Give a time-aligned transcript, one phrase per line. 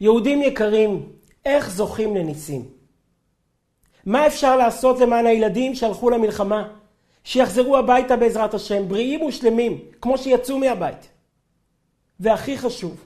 [0.00, 1.12] יהודים יקרים,
[1.44, 2.64] איך זוכים לניסים?
[4.06, 6.68] מה אפשר לעשות למען הילדים שהלכו למלחמה,
[7.24, 11.08] שיחזרו הביתה בעזרת השם, בריאים ושלמים, כמו שיצאו מהבית?
[12.20, 13.04] והכי חשוב,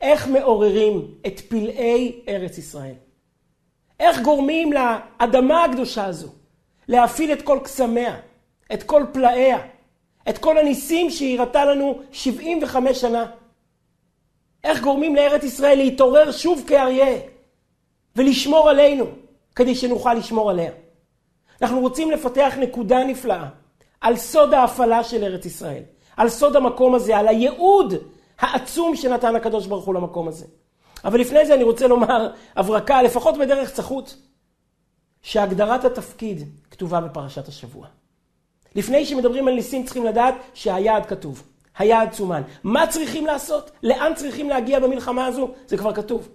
[0.00, 2.94] איך מעוררים את פלאי ארץ ישראל?
[4.00, 6.28] איך גורמים לאדמה הקדושה הזו
[6.88, 8.16] להפעיל את כל קסמיה,
[8.72, 9.58] את כל פלאיה,
[10.28, 13.26] את כל הניסים שהיא הראתה לנו 75 שנה?
[14.66, 17.18] איך גורמים לארץ ישראל להתעורר שוב כאריה
[18.16, 19.06] ולשמור עלינו,
[19.56, 20.72] כדי שנוכל לשמור עליה.
[21.62, 23.48] אנחנו רוצים לפתח נקודה נפלאה
[24.00, 25.82] על סוד ההפעלה של ארץ ישראל,
[26.16, 27.94] על סוד המקום הזה, על הייעוד
[28.38, 30.46] העצום שנתן הקדוש ברוך הוא למקום הזה.
[31.04, 34.16] אבל לפני זה אני רוצה לומר הברקה, לפחות בדרך צחות,
[35.22, 37.86] שהגדרת התפקיד כתובה בפרשת השבוע.
[38.74, 41.42] לפני שמדברים על ניסים צריכים לדעת שהיעד כתוב.
[41.78, 42.42] היעד סומן.
[42.64, 43.70] מה צריכים לעשות?
[43.82, 45.50] לאן צריכים להגיע במלחמה הזו?
[45.66, 46.28] זה כבר כתוב.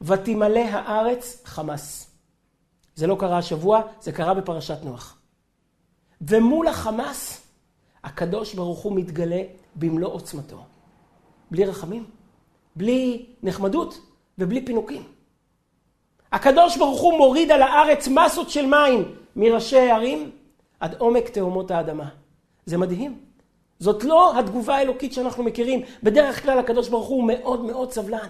[0.00, 2.10] ותמלא הארץ חמס.
[2.94, 5.18] זה לא קרה השבוע, זה קרה בפרשת נוח.
[6.20, 7.46] ומול החמאס,
[8.04, 9.42] הקדוש ברוך הוא מתגלה
[9.76, 10.64] במלוא עוצמתו.
[11.50, 12.04] בלי רחמים,
[12.76, 14.00] בלי נחמדות
[14.38, 15.02] ובלי פינוקים.
[16.32, 20.30] הקדוש ברוך הוא מוריד על הארץ מסות של מים מראשי הערים
[20.80, 22.08] עד עומק תהומות האדמה.
[22.66, 23.25] זה מדהים.
[23.78, 25.82] זאת לא התגובה האלוקית שאנחנו מכירים.
[26.02, 28.28] בדרך כלל הקדוש ברוך הוא מאוד מאוד סבלן.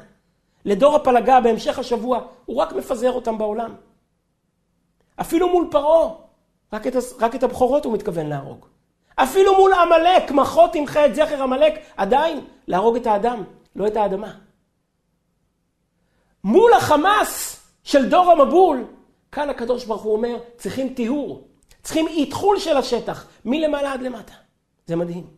[0.64, 3.74] לדור הפלגה בהמשך השבוע, הוא רק מפזר אותם בעולם.
[5.20, 6.14] אפילו מול פרעה,
[6.72, 6.82] רק,
[7.20, 8.66] רק את הבכורות הוא מתכוון להרוג.
[9.16, 13.44] אפילו מול עמלק, מחות ימחה את זכר עמלק, עדיין להרוג את האדם,
[13.76, 14.34] לא את האדמה.
[16.44, 18.84] מול החמאס של דור המבול,
[19.32, 21.48] כאן הקדוש ברוך הוא אומר, צריכים טיהור,
[21.82, 24.34] צריכים איתחול של השטח, מלמעלה עד למטה.
[24.86, 25.35] זה מדהים.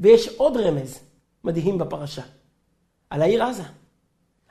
[0.00, 0.98] ויש עוד רמז
[1.44, 2.22] מדהים בפרשה,
[3.10, 3.62] על העיר עזה.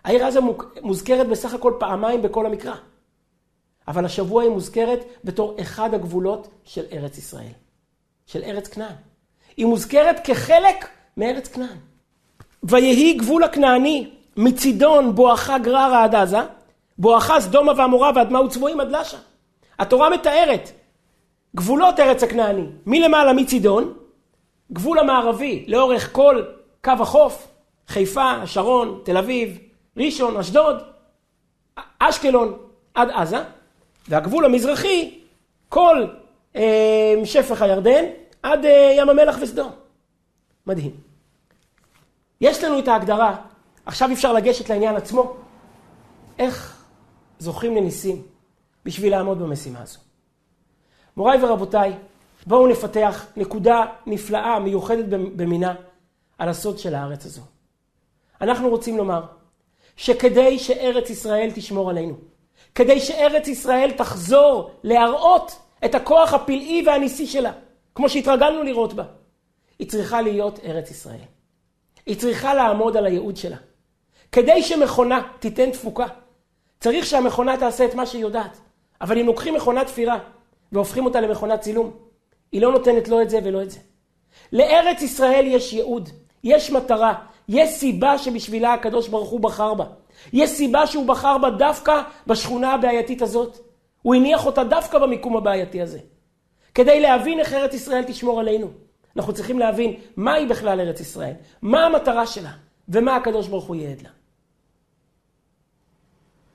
[0.03, 0.39] העיר עזה
[0.81, 2.75] מוזכרת בסך הכל פעמיים בכל המקרא.
[3.87, 7.51] אבל השבוע היא מוזכרת בתור אחד הגבולות של ארץ ישראל,
[8.25, 8.95] של ארץ כנען.
[9.57, 11.77] היא מוזכרת כחלק מארץ כנען.
[12.63, 16.37] ויהי גבול הכנעני מצידון בואכה גררה עד עזה,
[16.97, 19.17] בואכה סדומה ועמורה ואדמה וצבועים עד לשה.
[19.79, 20.71] התורה מתארת
[21.55, 23.93] גבולות ארץ הכנעני, מלמעלה מצידון,
[24.73, 26.43] גבול המערבי לאורך כל
[26.83, 27.47] קו החוף,
[27.87, 29.57] חיפה, שרון, תל אביב,
[29.97, 30.83] ראשון, אשדוד,
[31.99, 32.57] אשקלון
[32.93, 33.43] עד עזה,
[34.07, 35.19] והגבול המזרחי,
[35.69, 36.05] כל
[36.55, 38.05] אה, שפך הירדן
[38.43, 39.71] עד אה, ים המלח וסדום.
[40.67, 40.91] מדהים.
[42.41, 43.35] יש לנו את ההגדרה,
[43.85, 45.35] עכשיו אפשר לגשת לעניין עצמו,
[46.39, 46.83] איך
[47.39, 48.21] זוכים לניסים
[48.85, 49.99] בשביל לעמוד במשימה הזו.
[51.17, 51.93] מוריי ורבותיי,
[52.47, 55.75] בואו נפתח נקודה נפלאה, מיוחדת במינה,
[56.37, 57.41] על הסוד של הארץ הזו.
[58.41, 59.23] אנחנו רוצים לומר
[59.95, 62.15] שכדי שארץ ישראל תשמור עלינו,
[62.75, 67.51] כדי שארץ ישראל תחזור להראות את הכוח הפלאי והניסי שלה,
[67.95, 69.03] כמו שהתרגלנו לראות בה,
[69.79, 71.19] היא צריכה להיות ארץ ישראל.
[72.05, 73.57] היא צריכה לעמוד על הייעוד שלה.
[74.31, 76.05] כדי שמכונה תיתן תפוקה,
[76.79, 78.57] צריך שהמכונה תעשה את מה שהיא יודעת.
[79.01, 80.19] אבל אם לוקחים מכונת תפירה
[80.71, 81.91] והופכים אותה למכונת צילום,
[82.51, 83.79] היא לא נותנת לא את זה ולא את זה.
[84.53, 86.09] לארץ ישראל יש ייעוד,
[86.43, 87.13] יש מטרה,
[87.49, 89.85] יש סיבה שבשבילה הקדוש ברוך הוא בחר בה.
[90.33, 93.57] יש סיבה שהוא בחר בה דווקא בשכונה הבעייתית הזאת.
[94.01, 95.99] הוא הניח אותה דווקא במיקום הבעייתי הזה.
[96.75, 98.67] כדי להבין איך ארץ ישראל תשמור עלינו.
[99.15, 102.51] אנחנו צריכים להבין מהי בכלל ארץ ישראל, מה המטרה שלה,
[102.89, 104.09] ומה הקדוש ברוך הוא ייעד לה.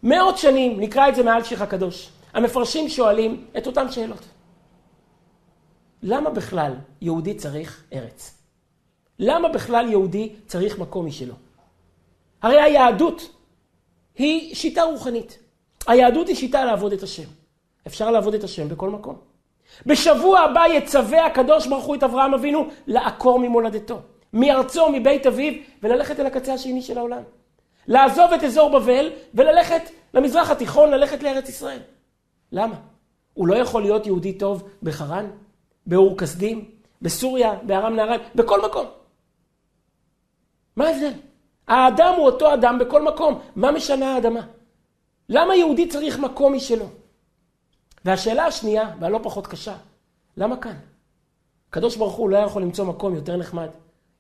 [0.03, 4.25] מאות שנים, נקרא את זה מעל שיח הקדוש, המפרשים שואלים את אותן שאלות.
[6.07, 8.39] למה בכלל יהודי צריך ארץ?
[9.19, 11.35] למה בכלל יהודי צריך מקום משלו?
[12.43, 13.31] הרי היהדות
[14.19, 15.39] היא שיטה רוחנית.
[15.87, 17.29] היהדות היא שיטה לעבוד את השם.
[17.87, 19.17] אפשר לעבוד את השם בכל מקום.
[19.87, 24.01] בשבוע הבא יצווה הקדוש ברוך הוא את אברהם אבינו לעקור ממולדתו,
[24.33, 27.23] מארצו, מבית אביו, וללכת אל הקצה השני של העולם.
[27.87, 29.83] לעזוב את אזור בבל וללכת
[30.15, 31.81] למזרח התיכון, ללכת לארץ ישראל.
[32.53, 32.77] למה?
[33.35, 35.31] הוא לא יכול להיות יהודי טוב בחרן?
[35.87, 36.71] באור כסדים,
[37.03, 38.87] בסוריה, בארם נהריים, בכל מקום.
[40.77, 41.13] מה ההבדל?
[41.69, 43.41] האדם הוא אותו אדם בכל מקום.
[43.57, 44.47] מה משנה האדמה?
[45.29, 46.87] למה יהודי צריך מקום משלו?
[48.05, 49.77] והשאלה השנייה, והלא פחות קשה,
[50.37, 50.77] למה כאן?
[51.69, 53.69] הקדוש ברוך הוא לא יכול למצוא מקום יותר נחמד,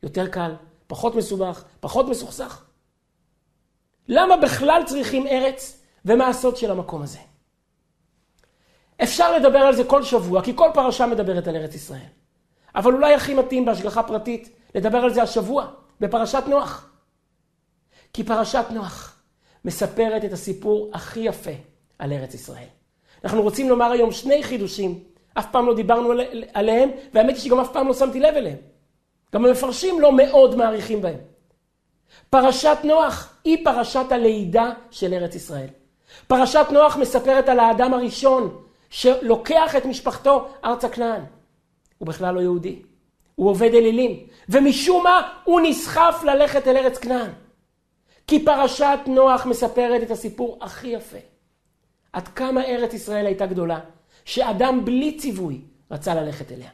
[0.02, 0.54] יותר קל,
[0.86, 2.64] פחות מסובך, פחות מסוכסך.
[4.08, 7.18] למה בכלל צריכים ארץ ומה הסוד של המקום הזה?
[9.02, 12.08] אפשר לדבר על זה כל שבוע, כי כל פרשה מדברת על ארץ ישראל.
[12.74, 15.66] אבל אולי הכי מתאים בהשגחה פרטית לדבר על זה השבוע,
[16.00, 16.90] בפרשת נוח.
[18.12, 19.20] כי פרשת נוח
[19.64, 21.50] מספרת את הסיפור הכי יפה
[21.98, 22.66] על ארץ ישראל.
[23.24, 25.04] אנחנו רוצים לומר היום שני חידושים,
[25.34, 26.12] אף פעם לא דיברנו
[26.54, 28.56] עליהם, והאמת היא שגם אף פעם לא שמתי לב אליהם.
[29.34, 31.18] גם המפרשים לא מאוד מעריכים בהם.
[32.30, 35.66] פרשת נוח היא פרשת הלידה של ארץ ישראל.
[36.26, 38.64] פרשת נוח מספרת על האדם הראשון
[38.94, 41.22] שלוקח את משפחתו ארצה כנען.
[41.98, 42.82] הוא בכלל לא יהודי,
[43.34, 47.30] הוא עובד אלילים, ומשום מה הוא נסחף ללכת אל ארץ כנען.
[48.26, 51.18] כי פרשת נוח מספרת את הסיפור הכי יפה.
[52.12, 53.80] עד כמה ארץ ישראל הייתה גדולה,
[54.24, 56.70] שאדם בלי ציווי רצה ללכת אליה.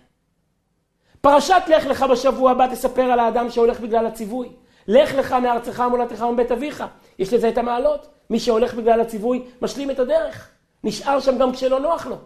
[1.21, 4.49] פרשת לך לך בשבוע הבא תספר על האדם שהולך בגלל הציווי.
[4.89, 6.85] לך לך מארצך ומולדתך ומבית אביך.
[7.19, 8.09] יש לזה את המעלות.
[8.31, 10.60] מי שהולך בגלל הציווי משלים את הדרך.
[10.85, 12.17] נשאר שם גם כשלא נוח לו.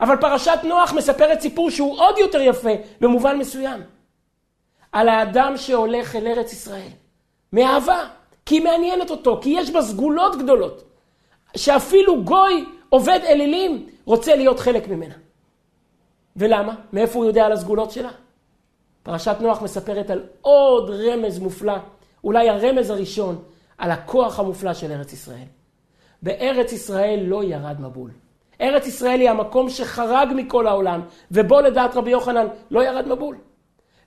[0.00, 2.70] אבל פרשת נוח מספרת סיפור שהוא עוד יותר יפה
[3.00, 3.80] במובן מסוים.
[4.92, 6.88] על האדם שהולך אל ארץ ישראל.
[7.52, 8.08] מאהבה.
[8.46, 10.84] כי היא מעניינת אותו, כי יש בה סגולות גדולות.
[11.56, 15.14] שאפילו גוי עובד אלילים רוצה להיות חלק ממנה.
[16.36, 16.74] ולמה?
[16.92, 18.10] מאיפה הוא יודע על הסגולות שלה?
[19.02, 21.76] פרשת נוח מספרת על עוד רמז מופלא,
[22.24, 23.42] אולי הרמז הראשון,
[23.78, 25.44] על הכוח המופלא של ארץ ישראל.
[26.22, 28.10] בארץ ישראל לא ירד מבול.
[28.60, 33.36] ארץ ישראל היא המקום שחרג מכל העולם, ובו לדעת רבי יוחנן לא ירד מבול.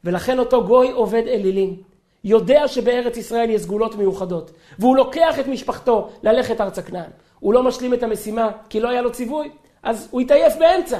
[0.03, 1.89] ולכן אותו גוי עובד אלילים.
[2.23, 7.09] יודע שבארץ ישראל יש סגולות מיוחדות, והוא לוקח את משפחתו ללכת ארצה כנען.
[7.39, 9.49] הוא לא משלים את המשימה כי לא היה לו ציווי,
[9.83, 10.99] אז הוא התעייף באמצע.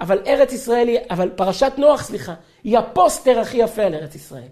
[0.00, 2.34] אבל ארץ ישראל, היא, אבל פרשת נוח, סליחה,
[2.64, 4.48] היא הפוסטר הכי יפה על ארץ ישראל.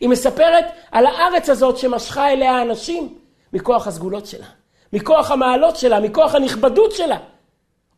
[0.00, 3.18] היא מספרת על הארץ הזאת שמשכה אליה אנשים
[3.52, 4.46] מכוח הסגולות שלה,
[4.92, 7.18] מכוח המעלות שלה, מכוח הנכבדות שלה.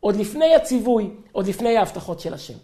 [0.00, 2.54] עוד לפני הציווי, עוד לפני ההבטחות של השם.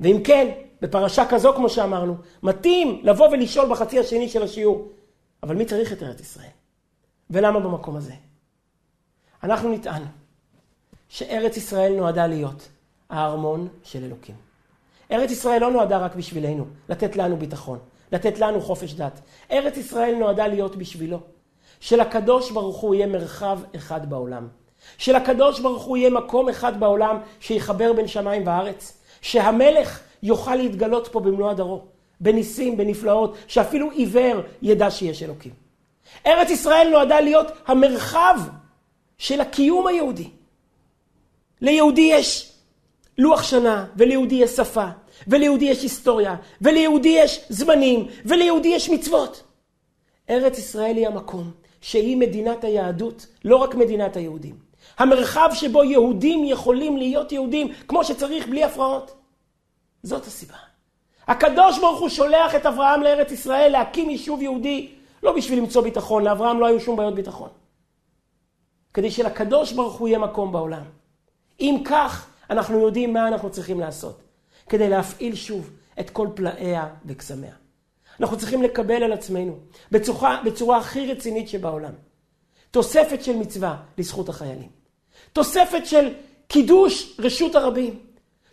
[0.00, 0.50] ואם כן,
[0.82, 4.88] בפרשה כזו, כמו שאמרנו, מתאים לבוא ולשאול בחצי השני של השיעור,
[5.42, 6.50] אבל מי צריך את ארץ ישראל?
[7.30, 8.12] ולמה במקום הזה?
[9.42, 10.02] אנחנו נטען
[11.08, 12.68] שארץ ישראל נועדה להיות
[13.10, 14.34] הארמון של אלוקים.
[15.10, 17.78] ארץ ישראל לא נועדה רק בשבילנו, לתת לנו ביטחון,
[18.12, 19.20] לתת לנו חופש דת.
[19.50, 21.20] ארץ ישראל נועדה להיות בשבילו.
[21.80, 24.48] שלקדוש ברוך הוא יהיה מרחב אחד בעולם.
[24.98, 29.02] שלקדוש ברוך הוא יהיה מקום אחד בעולם שיחבר בין שמיים וארץ.
[29.22, 31.84] שהמלך יוכל להתגלות פה במלוא הדרו.
[32.20, 35.52] בניסים, בנפלאות, שאפילו עיוור ידע שיש אלוקים.
[36.26, 38.40] ארץ ישראל נועדה להיות המרחב
[39.18, 40.30] של הקיום היהודי.
[41.60, 42.52] ליהודי יש
[43.18, 44.86] לוח שנה, וליהודי יש שפה,
[45.28, 49.42] וליהודי יש היסטוריה, וליהודי יש זמנים, וליהודי יש מצוות.
[50.30, 51.50] ארץ ישראל היא המקום
[51.80, 54.58] שהיא מדינת היהדות, לא רק מדינת היהודים.
[54.98, 59.14] המרחב שבו יהודים יכולים להיות יהודים כמו שצריך, בלי הפרעות.
[60.02, 60.56] זאת הסיבה.
[61.26, 64.88] הקדוש ברוך הוא שולח את אברהם לארץ ישראל להקים יישוב יהודי,
[65.22, 67.48] לא בשביל למצוא ביטחון, לאברהם לא היו שום בעיות ביטחון.
[68.94, 70.84] כדי שלקדוש ברוך הוא יהיה מקום בעולם.
[71.60, 74.22] אם כך, אנחנו יודעים מה אנחנו צריכים לעשות,
[74.68, 75.70] כדי להפעיל שוב
[76.00, 77.52] את כל פלאיה וקסמיה.
[78.20, 79.58] אנחנו צריכים לקבל על עצמנו,
[79.92, 81.92] בצורה, בצורה הכי רצינית שבעולם,
[82.70, 84.68] תוספת של מצווה לזכות החיילים.
[85.32, 86.08] תוספת של
[86.48, 87.98] קידוש רשות הרבים.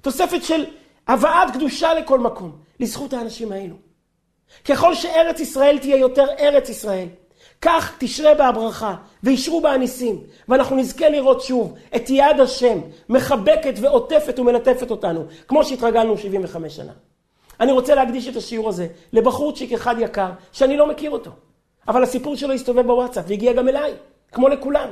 [0.01, 0.65] תוספת של
[1.07, 3.75] הבאת קדושה לכל מקום, לזכות האנשים האלו.
[4.65, 7.07] ככל שארץ ישראל תהיה יותר ארץ ישראל,
[7.61, 13.73] כך תשרה בה הברכה, וישרו בה הניסים, ואנחנו נזכה לראות שוב את יד השם מחבקת
[13.81, 16.91] ועוטפת ומלטפת אותנו, כמו שהתרגלנו 75 שנה.
[17.59, 21.31] אני רוצה להקדיש את השיעור הזה לבחורצ'יק אחד יקר, שאני לא מכיר אותו,
[21.87, 23.93] אבל הסיפור שלו הסתובב בוואטסאפ והגיע גם אליי,
[24.31, 24.89] כמו לכולם.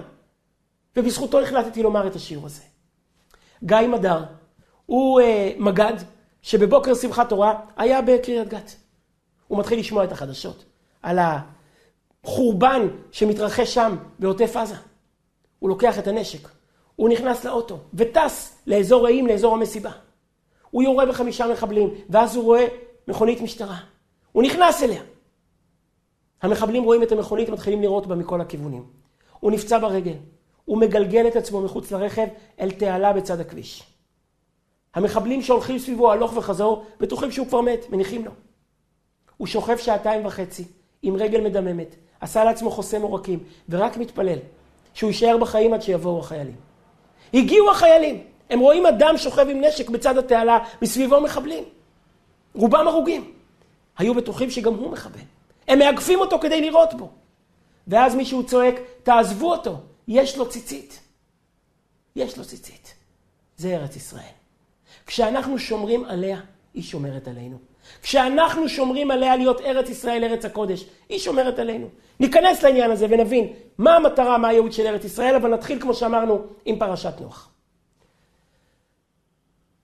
[0.96, 2.62] ובזכותו החלטתי לומר את השיעור הזה.
[3.63, 4.24] גיא מדר
[4.86, 5.24] הוא uh,
[5.58, 5.94] מג"ד
[6.41, 8.75] שבבוקר שמחת תורה היה בקריית גת.
[9.48, 10.65] הוא מתחיל לשמוע את החדשות
[11.01, 11.20] על
[12.24, 14.75] החורבן שמתרחש שם בעוטף עזה.
[15.60, 16.48] הוא לוקח את הנשק,
[16.96, 19.91] הוא נכנס לאוטו וטס לאזור רעים, לאזור המסיבה.
[20.71, 22.67] הוא יורה בחמישה מחבלים, ואז הוא רואה
[23.07, 23.77] מכונית משטרה.
[24.31, 25.01] הוא נכנס אליה.
[26.41, 28.83] המחבלים רואים את המכונית, מתחילים לראות בה מכל הכיוונים.
[29.39, 30.15] הוא נפצע ברגל.
[30.65, 32.27] הוא מגלגל את עצמו מחוץ לרכב
[32.59, 33.83] אל תעלה בצד הכביש.
[34.93, 38.31] המחבלים שהולכים סביבו הלוך וחזור, בטוחים שהוא כבר מת, מניחים לו.
[39.37, 40.63] הוא שוכב שעתיים וחצי,
[41.01, 44.37] עם רגל מדממת, עשה לעצמו חוסם עורקים, ורק מתפלל
[44.93, 46.55] שהוא יישאר בחיים עד שיבואו החיילים.
[47.33, 51.63] הגיעו החיילים, הם רואים אדם שוכב עם נשק בצד התעלה, מסביבו מחבלים.
[52.53, 53.34] רובם הרוגים.
[53.98, 55.20] היו בטוחים שגם הוא מחבל.
[55.67, 57.10] הם מאגפים אותו כדי לירות בו.
[57.88, 59.75] ואז מישהו צועק, תעזבו אותו,
[60.08, 61.00] יש לו ציצית.
[62.15, 62.93] יש לו ציצית.
[63.58, 64.34] זה ארץ ישראל.
[65.05, 66.39] כשאנחנו שומרים עליה,
[66.74, 67.58] היא שומרת עלינו.
[68.01, 71.88] כשאנחנו שומרים עליה להיות ארץ ישראל, ארץ הקודש, היא שומרת עלינו.
[72.20, 76.41] ניכנס לעניין הזה ונבין מה המטרה, מה הייעוד של ארץ ישראל, אבל נתחיל, כמו שאמרנו,
[76.65, 77.50] עם פרשת נוח.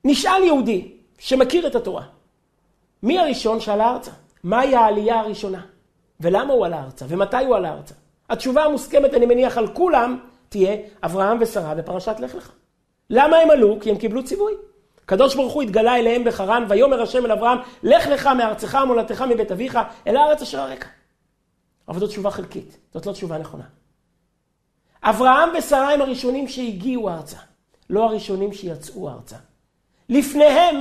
[0.10, 2.04] נשאל יהודי שמכיר את התורה,
[3.04, 4.12] מי הראשון שעלה ארצה?
[4.44, 5.62] מהי העלייה הראשונה?
[6.20, 7.06] ולמה הוא עלה ארצה?
[7.10, 7.94] ומתי הוא עלה ארצה?
[8.30, 12.52] התשובה המוסכמת, אני מניח, על כולם, תהיה אברהם ושרה בפרשת לך לך.
[13.10, 13.78] למה הם עלו?
[13.82, 14.54] כי הם קיבלו ציווי.
[15.04, 19.52] הקדוש ברוך הוא התגלה אליהם בחרן, ויאמר השם אל אברהם, לך לך מארצך ומולדתך מבית
[19.52, 20.88] אביך, אל הארץ אשר הרקע.
[21.88, 23.64] אבל זו תשובה חלקית, זאת לא תשובה נכונה.
[25.04, 27.38] אברהם ושרה הם הראשונים שהגיעו ארצה,
[27.90, 29.36] לא הראשונים שיצאו ארצה.
[30.10, 30.76] לפניהם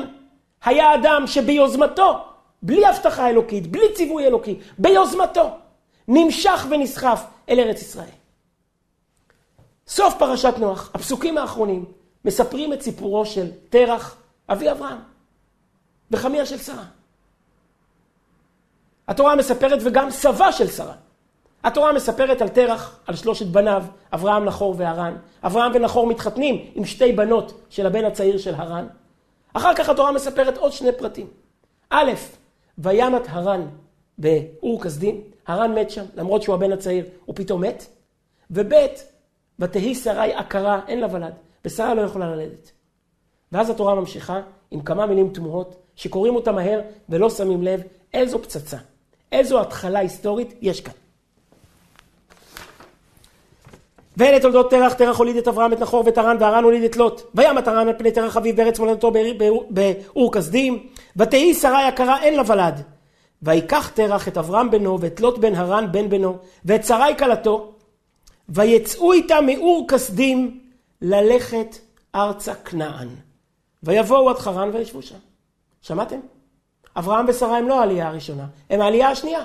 [0.64, 2.24] היה אדם שביוזמתו,
[2.62, 5.50] בלי הבטחה אלוקית, בלי ציווי אלוקי, ביוזמתו,
[6.08, 8.08] נמשך ונסחף אל ארץ ישראל.
[9.88, 11.84] סוף פרשת נוח, הפסוקים האחרונים,
[12.24, 14.16] מספרים את סיפורו של תרח,
[14.48, 14.98] אבי אברהם,
[16.10, 16.84] וחמיה של שרה.
[19.08, 20.94] התורה מספרת, וגם סבה של שרה.
[21.64, 25.16] התורה מספרת על תרח, על שלושת בניו, אברהם, נחור והרן.
[25.44, 28.86] אברהם ונחור מתחתנים עם שתי בנות של הבן הצעיר של הרן.
[29.56, 31.26] אחר כך התורה מספרת עוד שני פרטים.
[31.90, 32.12] א',
[32.78, 33.66] וימת הרן
[34.18, 37.86] באור כסדים, הרן מת שם, למרות שהוא הבן הצעיר, הוא פתאום מת.
[38.50, 38.72] וב',
[39.58, 41.32] ותהי שרי עקרה, אין לה ולד,
[41.64, 42.72] ושרה לא יכולה ללדת.
[43.52, 47.82] ואז התורה ממשיכה עם כמה מילים תמוהות, שקוראים אותה מהר ולא שמים לב
[48.14, 48.78] איזו פצצה,
[49.32, 50.94] איזו התחלה היסטורית יש כאן.
[54.16, 57.22] ואלה תולדות תרח, תרח הוליד את אברהם, את נחור ואת הרן, והרן הוליד את לוט.
[57.34, 59.12] וימת הרן על פני תרח אביו בארץ מולדתו
[59.70, 62.82] באור כסדים, ותהי שרה יקרה אין לה ולד.
[63.42, 67.72] ויקח תרח את אברהם בנו, ואת לוט בן הרן בן בנו, ואת שרי כלתו,
[68.48, 70.60] ויצאו איתה מאור כסדים
[71.02, 71.76] ללכת
[72.14, 73.08] ארצה כנען.
[73.82, 75.18] ויבואו עד חרן וישבו שם.
[75.82, 76.20] שמעתם?
[76.96, 79.44] אברהם ושרה הם לא העלייה הראשונה, הם העלייה השנייה.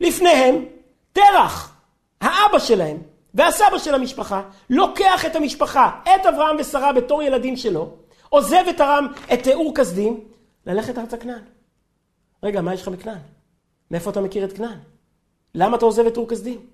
[0.00, 0.64] לפניהם,
[1.12, 1.76] תרח,
[2.20, 2.96] האבא שלהם,
[3.36, 7.90] והסבא של המשפחה לוקח את המשפחה, את אברהם ושרה בתור ילדים שלו,
[8.28, 10.20] עוזב את ארם, את אור כסדים,
[10.66, 11.42] ללכת ארצה כנען.
[12.42, 13.18] רגע, מה יש לך בכנען?
[13.90, 14.78] מאיפה אתה מכיר את כנען?
[15.54, 16.66] למה אתה עוזב את אור כסדים?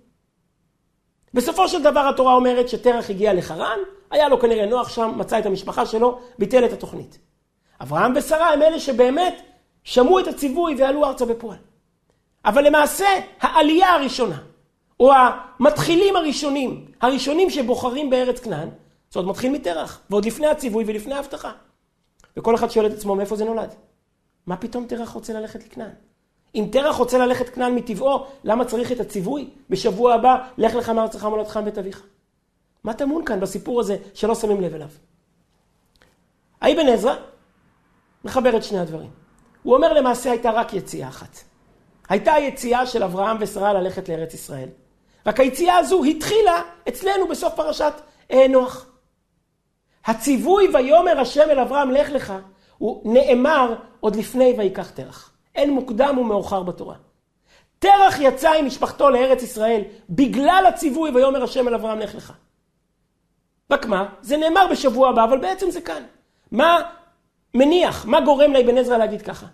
[1.34, 3.78] בסופו של דבר התורה אומרת שתרח הגיע לחרן,
[4.10, 7.18] היה לו כנראה נוח שם, מצא את המשפחה שלו, ביטל את התוכנית.
[7.82, 9.42] אברהם ושרה הם אלה שבאמת
[9.84, 11.58] שמעו את הציווי ועלו ארצה בפועל.
[12.44, 13.06] אבל למעשה,
[13.40, 14.38] העלייה הראשונה,
[15.02, 18.68] או המתחילים הראשונים, הראשונים שבוחרים בארץ כנען,
[19.10, 21.52] זה עוד מתחיל מתרח, ועוד לפני הציווי ולפני ההבטחה.
[22.36, 23.74] וכל אחד שואל את עצמו מאיפה זה נולד.
[24.46, 25.90] מה פתאום תרח רוצה ללכת לכנען?
[26.54, 29.50] אם תרח רוצה ללכת כנען מטבעו, למה צריך את הציווי?
[29.70, 32.02] בשבוע הבא, לך לך מארצך מולדתך מבית אביך.
[32.84, 34.88] מה טמון כאן בסיפור הזה שלא שמים לב אליו?
[36.60, 37.14] האבן עזרא
[38.24, 39.10] מחבר את שני הדברים.
[39.62, 41.36] הוא אומר למעשה הייתה רק יציאה אחת.
[42.08, 44.68] הייתה היציאה של אברהם ושרה ללכת לארץ ישראל.
[45.26, 47.92] רק היציאה הזו התחילה אצלנו בסוף פרשת
[48.30, 48.86] אה, נוח.
[50.04, 52.32] הציווי ויאמר השם אל אברהם לך לך,
[52.78, 55.32] הוא נאמר עוד לפני ויקח תרח.
[55.54, 56.96] אין מוקדם ומאוחר בתורה.
[57.78, 62.32] תרח יצא עם משפחתו לארץ ישראל בגלל הציווי ויאמר השם אל אברהם לך לך.
[63.70, 64.08] רק מה?
[64.22, 66.02] זה נאמר בשבוע הבא, אבל בעצם זה כאן.
[66.52, 66.80] מה
[67.54, 69.46] מניח, מה גורם לאבן עזרא להגיד ככה?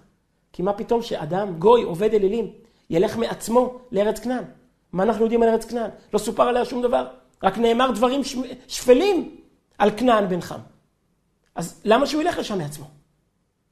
[0.52, 2.52] כי מה פתאום שאדם, גוי, עובד אלילים,
[2.90, 4.44] ילך מעצמו לארץ כנען?
[4.92, 5.90] מה אנחנו יודעים על ארץ כנען?
[6.12, 7.06] לא סופר עליה שום דבר.
[7.42, 8.20] רק נאמר דברים
[8.68, 9.36] שפלים
[9.78, 10.58] על כנען בן חם.
[11.54, 12.86] אז למה שהוא ילך לשם מעצמו?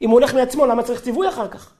[0.03, 1.73] אם הוא הולך מעצמו, למה צריך ציווי אחר כך?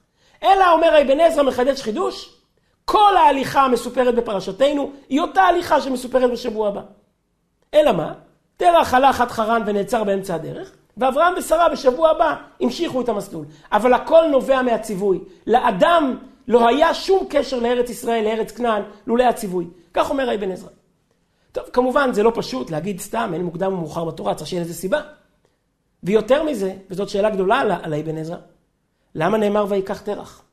[0.43, 2.37] אלא אומר אבן עזרא מחדש חידוש,
[2.85, 6.81] כל ההליכה המסופרת בפרשתנו היא אותה הליכה שמסופרת בשבוע הבא.
[7.73, 8.13] אלא מה?
[8.57, 13.45] תרח הלך עד חרן ונעצר באמצע הדרך, ואברהם ושרה בשבוע הבא המשיכו את המסלול.
[13.71, 15.19] אבל הכל נובע מהציווי.
[15.47, 19.65] לאדם לא היה שום קשר לארץ ישראל, לארץ כנען, לולא הציווי.
[19.93, 20.69] כך אומר אבן עזרא.
[21.51, 25.01] טוב, כמובן זה לא פשוט להגיד סתם, אין מוקדם ומאוחר בתורה, צריך שיהיה לזה סיבה.
[26.03, 28.37] ויותר מזה, וזאת שאלה גדולה על אבן עזרא,
[29.15, 30.43] למה נאמר ויקח תרח?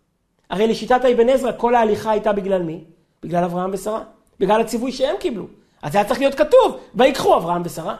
[0.50, 2.84] הרי לשיטת אבן עזרא כל ההליכה הייתה בגלל מי?
[3.22, 4.02] בגלל אברהם ושרה.
[4.40, 5.46] בגלל הציווי שהם קיבלו.
[5.82, 7.96] אז היה צריך להיות כתוב, ויקחו אברהם ושרה.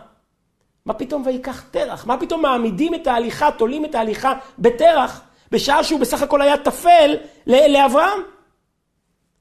[0.86, 2.06] מה פתאום ויקח תרח?
[2.06, 7.16] מה פתאום מעמידים את ההליכה, תולים את ההליכה בתרח, בשעה שהוא בסך הכל היה טפל
[7.46, 8.20] לאברהם?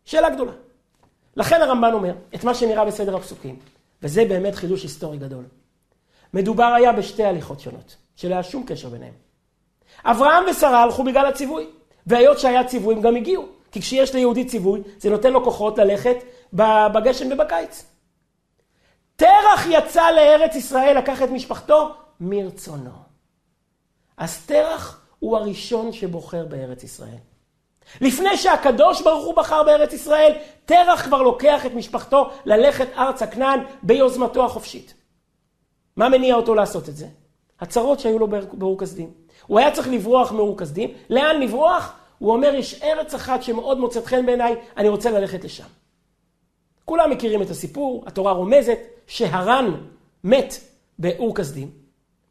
[0.06, 0.52] שאלה גדולה.
[1.36, 3.60] לכן הרמב"ן אומר את מה שנראה בסדר הפסוקים,
[4.02, 5.44] וזה באמת חידוש היסטורי גדול.
[6.34, 9.14] מדובר היה בשתי הליכות שונות, שלא היה שום קשר ביניהם.
[10.06, 11.68] אברהם ושרה הלכו בגלל הציווי,
[12.08, 16.16] והיות שהיה ציווי הם גם הגיעו, כי כשיש ליהודי ציווי זה נותן לו כוחות ללכת
[16.94, 17.86] בגשם ובקיץ.
[19.16, 22.92] תרח יצא לארץ ישראל, לקח את משפחתו מרצונו.
[24.18, 27.18] אז תרח הוא הראשון שבוחר בארץ ישראל.
[28.02, 30.32] לפני שהקדוש ברוך הוא בחר בארץ ישראל,
[30.66, 34.94] תרח כבר לוקח את משפחתו ללכת ארצה כנען ביוזמתו החופשית.
[35.96, 37.08] מה מניע אותו לעשות את זה?
[37.60, 39.12] הצרות שהיו לו באור כסדים.
[39.48, 40.94] הוא היה צריך לברוח מאור כסדים.
[41.10, 41.94] לאן לברוח?
[42.20, 45.68] הוא אומר, יש ארץ אחת שמאוד מוצאת חן בעיניי, אני רוצה ללכת לשם.
[46.86, 49.72] כולם מכירים את הסיפור, התורה רומזת שהרן
[50.24, 50.54] מת
[51.00, 51.83] באור כסדים.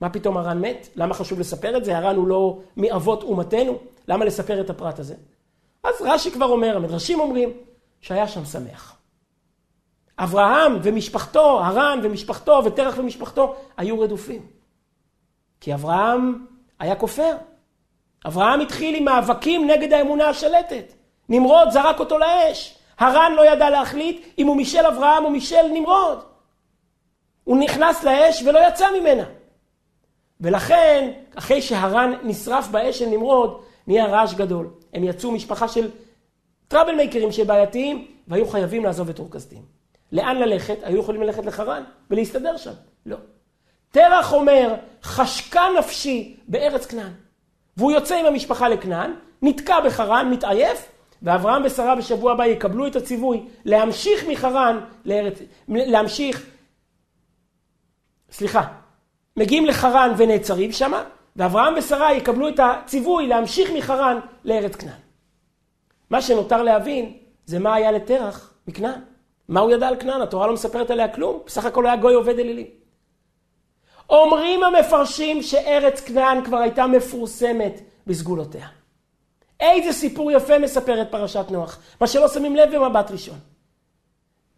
[0.03, 0.89] מה פתאום הרן מת?
[0.97, 1.99] למה חשוב לספר את זה?
[1.99, 3.79] הרן הוא לא מאבות אומתנו,
[4.09, 5.15] למה לספר את הפרט הזה?
[5.85, 7.53] אז רש"י כבר אומר, המדרשים אומרים,
[8.01, 8.97] שהיה שם שמח.
[10.19, 14.47] אברהם ומשפחתו, הרן ומשפחתו ותרח ומשפחתו היו רדופים.
[15.61, 16.47] כי אברהם
[16.79, 17.37] היה כופר.
[18.27, 20.93] אברהם התחיל עם מאבקים נגד האמונה השלטת.
[21.29, 22.79] נמרוד זרק אותו לאש.
[22.99, 26.19] הרן לא ידע להחליט אם הוא משל אברהם או משל נמרוד.
[27.45, 29.25] הוא נכנס לאש ולא יצא ממנה.
[30.43, 34.69] ולכן, אחרי שהרן נשרף באש של נמרוד, נהיה רעש גדול.
[34.93, 35.91] הם יצאו משפחה של
[36.69, 39.29] טראבל מייקרים שבעייתיים, והיו חייבים לעזוב את אור.
[40.13, 40.77] לאן ללכת?
[40.83, 42.73] היו יכולים ללכת לחרן ולהסתדר שם.
[43.07, 43.17] לא.
[43.91, 47.13] תרח אומר, חשקה נפשי בארץ כנען.
[47.77, 50.89] והוא יוצא עם המשפחה לכנען, נתקע בחרן, מתעייף,
[51.23, 56.47] ואברהם ושרה בשבוע הבא יקבלו את הציווי להמשיך מחרן לארץ, להמשיך,
[58.31, 58.82] סליחה,
[59.37, 61.05] מגיעים לחרן ונעצרים שמה,
[61.37, 64.99] ואברהם ושרה יקבלו את הציווי להמשיך מחרן לארץ כנען.
[66.11, 67.13] מה שנותר להבין
[67.47, 69.01] זה מה היה לתרח מכנען.
[69.49, 70.23] מה הוא ידע על כנען?
[70.23, 72.67] התורה לא מספרת עליה כלום, בסך הכל היה גוי עובד אלילים.
[74.11, 78.67] אומרים המפרשים שארץ כנען כבר הייתה מפורסמת בסגולותיה.
[79.61, 83.39] איזה סיפור יפה מספרת פרשת נוח, מה שלא שמים לב במבט ראשון.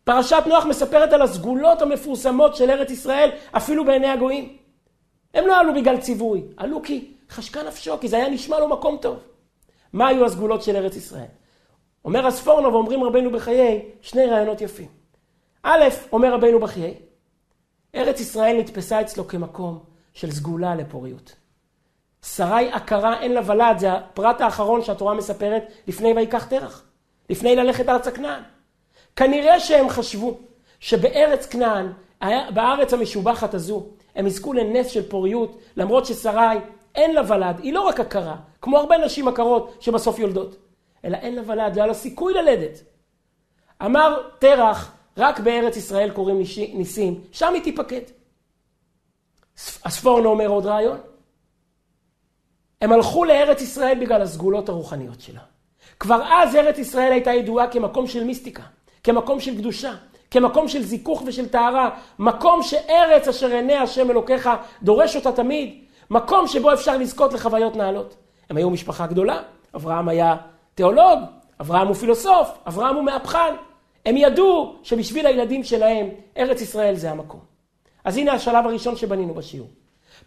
[0.05, 4.64] פרשת נוח מספרת על הסגולות המפורסמות של ארץ ישראל, אפילו בעיני הגויים.
[5.35, 8.97] הם לא עלו בגלל ציווי, עלו כי חשקה נפשו, כי זה היה נשמע לו מקום
[8.97, 9.19] טוב.
[9.93, 11.27] מה היו הסגולות של ארץ ישראל?
[12.05, 14.89] אומר הספורנו ואומרים רבנו בחיי שני רעיונות יפים.
[15.63, 16.95] א', אומר רבנו בחיי,
[17.95, 19.79] ארץ ישראל נתפסה אצלו כמקום
[20.15, 21.35] של סגולה לפוריות.
[22.23, 26.85] שרי עקרה אין לה ולד, זה הפרט האחרון שהתורה מספרת לפני ויקח תרח,
[27.31, 28.43] לפני ללכת ארצה כנען.
[29.17, 30.39] כנראה שהם חשבו
[30.81, 31.93] שבארץ כנען,
[32.55, 36.57] בארץ המשובחת הזו, הם יזכו לנס של פוריות, למרות ששרי
[36.95, 40.57] אין לה ולד, היא לא רק עקרה, כמו הרבה נשים עקרות שבסוף יולדות,
[41.05, 42.79] אלא אין לה ולד, לא היה לה סיכוי ללדת.
[43.85, 46.39] אמר תרח, רק בארץ ישראל קורים
[46.75, 48.01] ניסים, שם היא תיפקד.
[49.85, 50.99] הספורנו אומר עוד רעיון.
[52.81, 55.41] הם הלכו לארץ ישראל בגלל הסגולות הרוחניות שלה.
[56.01, 58.63] כבר אז ארץ ישראל הייתה ידועה כמקום של מיסטיקה,
[59.05, 59.95] כמקום של קדושה,
[60.35, 64.51] כמקום של זיכוך ושל טהרה, מקום שארץ אשר עיני השם אלוקיך
[64.83, 65.75] דורש אותה תמיד,
[66.11, 68.17] מקום שבו אפשר לזכות לחוויות נעלות.
[68.51, 69.43] הם היו משפחה גדולה,
[69.75, 70.37] אברהם היה
[70.75, 71.19] תיאולוג,
[71.61, 73.55] אברהם הוא פילוסוף, אברהם הוא מהפכן,
[74.07, 77.41] הם ידעו שבשביל הילדים שלהם, ארץ ישראל זה המקום.
[78.05, 79.69] אז הנה השלב הראשון שבנינו בשיעור.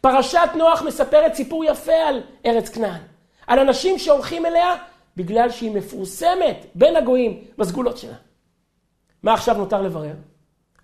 [0.01, 3.01] פרשת נוח מספרת סיפור יפה על ארץ כנען.
[3.47, 4.75] על אנשים שהולכים אליה
[5.17, 8.26] בגלל שהיא מפורסמת בין הגויים בסגולות שלה.
[9.23, 10.15] מה עכשיו נותר לברר?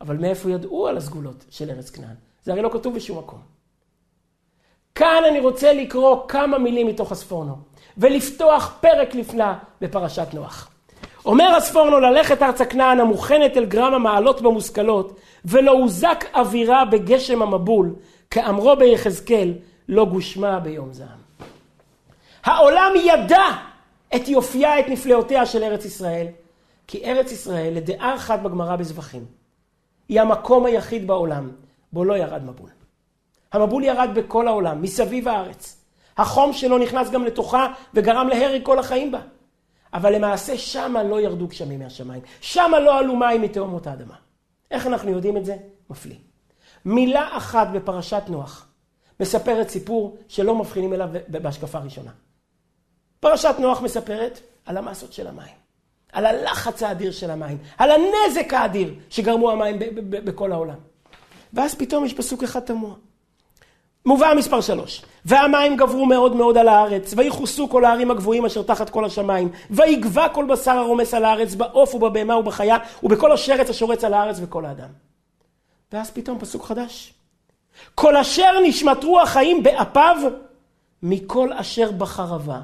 [0.02, 2.16] אבל מאיפה ידעו על הסגולות של ארץ כנען?
[2.44, 3.40] זה הרי לא כתוב בשום מקום.
[4.96, 7.56] כאן אני רוצה לקרוא כמה מילים מתוך הספורנו,
[7.98, 9.46] ולפתוח פרק נפלא
[9.82, 10.70] בפרשת נוח.
[11.26, 17.96] אומר הספורנו ללכת ארצה כנען המוכנת אל גרם המעלות במושכלות, ולא הוזק אווירה בגשם המבול,
[18.32, 19.54] כאמרו ביחזקאל,
[19.90, 21.24] לא גושמה ביום זעם.
[22.44, 23.46] העולם ידע
[24.16, 26.28] את יופייה, את נפלאותיה של ארץ ישראל,
[26.94, 29.26] כי ארץ ישראל, לדעה אחת בגמרא בזבחים,
[30.10, 31.52] היא המקום היחיד בעולם
[31.94, 32.70] בו לא ירד מבול.
[33.52, 35.86] המבול ירד בכל העולם, מסביב הארץ.
[36.18, 39.22] החום שלו נכנס גם לתוכה וגרם להרג כל החיים בה.
[39.94, 42.22] אבל למעשה שמה לא ירדו גשמים מהשמיים.
[42.42, 44.16] שמה לא עלו מים מתהומות האדמה.
[44.72, 45.58] איך אנחנו יודעים את זה?
[45.90, 46.18] מפליא.
[46.86, 48.68] מילה אחת בפרשת נוח
[49.20, 52.12] מספרת סיפור שלא מבחינים אליו בהשקפה ראשונה.
[53.20, 55.63] פרשת נוח מספרת על המסות של המים,
[56.14, 59.76] על הלחץ האדיר של המים, על הנזק האדיר שגרמו המים
[60.10, 60.78] בכל העולם.
[61.54, 62.94] ואז פתאום יש פסוק אחד תמוה.
[64.06, 65.02] מובא מספר שלוש.
[65.26, 70.30] והמים גברו מאוד מאוד על הארץ, ויחוסו כל הערים הגבוהים אשר תחת כל השמיים, ויגבע
[70.30, 74.90] כל בשר הרומס על הארץ, בעוף ובבהמה ובחיה, ובכל השרץ השורץ על הארץ וכל האדם.
[75.92, 77.14] ואז פתאום פסוק חדש.
[77.96, 80.18] כל אשר נשמת רוח חיים באפיו,
[81.04, 82.62] מכל אשר בחרבה,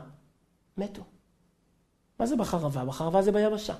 [0.78, 1.02] מתו.
[2.20, 2.86] מה זה בחרבה?
[2.86, 3.74] בחרבה זה ביבשה.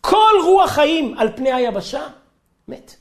[0.00, 2.06] כל רוח חיים על פני היבשה,
[2.68, 2.96] מת.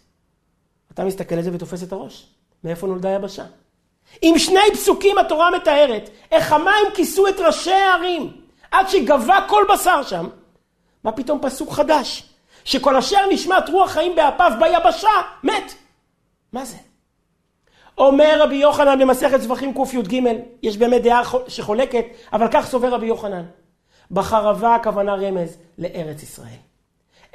[0.93, 2.27] אתה מסתכל על זה ותופס את הראש.
[2.63, 3.45] מאיפה נולדה יבשה?
[4.21, 8.41] עם שני פסוקים התורה מתארת איך המים כיסו את ראשי הערים
[8.71, 10.27] עד שגבה כל בשר שם.
[11.03, 12.23] מה פתאום פסוק חדש?
[12.63, 15.09] שכל אשר נשמעת רוח חיים באפיו ביבשה,
[15.43, 15.73] מת.
[16.53, 16.77] מה זה?
[17.97, 20.21] אומר רבי יוחנן במסכת זבחים קי"ג,
[20.63, 23.43] יש באמת דעה שחולקת, אבל כך סובר רבי יוחנן.
[24.11, 26.59] בחרבה הכוונה רמז לארץ ישראל.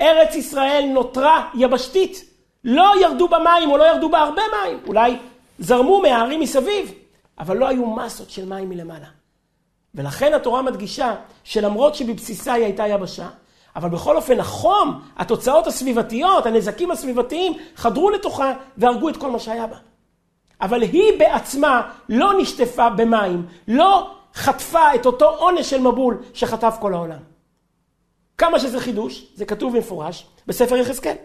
[0.00, 2.32] ארץ ישראל נותרה יבשתית.
[2.64, 4.80] לא ירדו במים או לא ירדו בה הרבה מים.
[4.86, 5.16] אולי
[5.58, 6.92] זרמו מהערים מסביב,
[7.38, 9.06] אבל לא היו מסות של מים מלמעלה.
[9.94, 13.28] ולכן התורה מדגישה שלמרות שבבסיסה היא הייתה יבשה,
[13.76, 19.66] אבל בכל אופן החום, התוצאות הסביבתיות, הנזקים הסביבתיים, חדרו לתוכה והרגו את כל מה שהיה
[19.66, 19.76] בה.
[20.60, 26.94] אבל היא בעצמה לא נשטפה במים, לא חטפה את אותו עונש של מבול שחטף כל
[26.94, 27.22] העולם.
[28.38, 31.16] כמה שזה חידוש, זה כתוב במפורש בספר יחזקאל.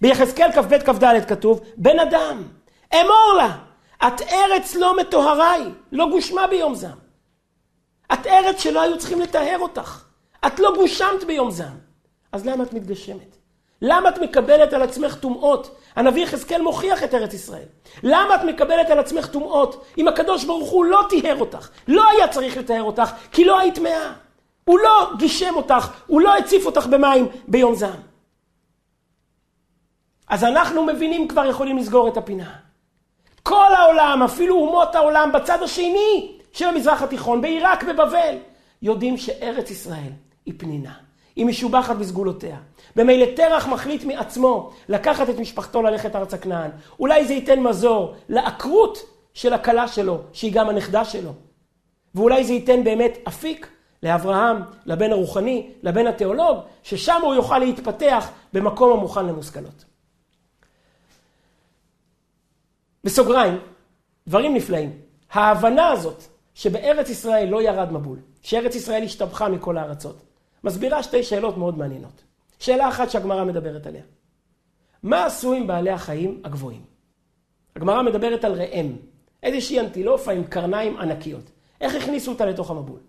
[0.00, 2.42] ביחזקאל כ"ב כ"ד כתוב, בן אדם,
[2.94, 3.56] אמור לה,
[4.06, 6.98] את ארץ לא מטוהרה היא, לא גושמה ביום זעם.
[8.12, 10.04] את ארץ שלא היו צריכים לטהר אותך.
[10.46, 11.78] את לא גושמת ביום זעם.
[12.32, 13.36] אז למה את מתגשמת?
[13.82, 15.76] למה את מקבלת על עצמך טומאות?
[15.98, 17.64] הנביא יחזקאל מוכיח את ארץ ישראל.
[18.02, 21.68] למה את מקבלת על עצמך טומאות אם הקדוש ברוך הוא לא טיהר אותך?
[21.88, 24.12] לא היה צריך לטהר אותך כי לא היית טמאה.
[24.64, 28.00] הוא לא גישם אותך, הוא לא הציף אותך במים ביום זעם.
[30.28, 32.54] אז אנחנו מבינים כבר יכולים לסגור את הפינה.
[33.42, 38.36] כל העולם, אפילו אומות העולם בצד השני של המזרח התיכון, בעיראק, בבבל,
[38.82, 40.12] יודעים שארץ ישראל
[40.46, 41.07] היא פנינה.
[41.38, 42.56] היא משובחת בסגולותיה.
[42.96, 46.70] במילא תרח מחליט מעצמו לקחת את משפחתו ללכת ארצה כנען.
[47.00, 48.98] אולי זה ייתן מזור לעקרות
[49.34, 51.32] של הכלה שלו, שהיא גם הנכדה שלו.
[52.14, 53.68] ואולי זה ייתן באמת אפיק
[54.02, 59.84] לאברהם, לבן הרוחני, לבן התיאולוג, ששם הוא יוכל להתפתח במקום המוכן למושכלות.
[63.04, 63.58] בסוגריים,
[64.28, 64.92] דברים נפלאים.
[65.32, 66.22] ההבנה הזאת
[66.54, 70.27] שבארץ ישראל לא ירד מבול, שארץ ישראל השתבחה מכל הארצות,
[70.64, 72.24] מסבירה שתי שאלות מאוד מעניינות.
[72.58, 74.02] שאלה אחת שהגמרא מדברת עליה.
[75.02, 76.82] מה עשו עם בעלי החיים הגבוהים?
[77.76, 78.96] הגמרא מדברת על ראם,
[79.42, 81.50] איזושהי אנטילופה עם קרניים ענקיות.
[81.80, 83.00] איך הכניסו אותה לתוך המבול?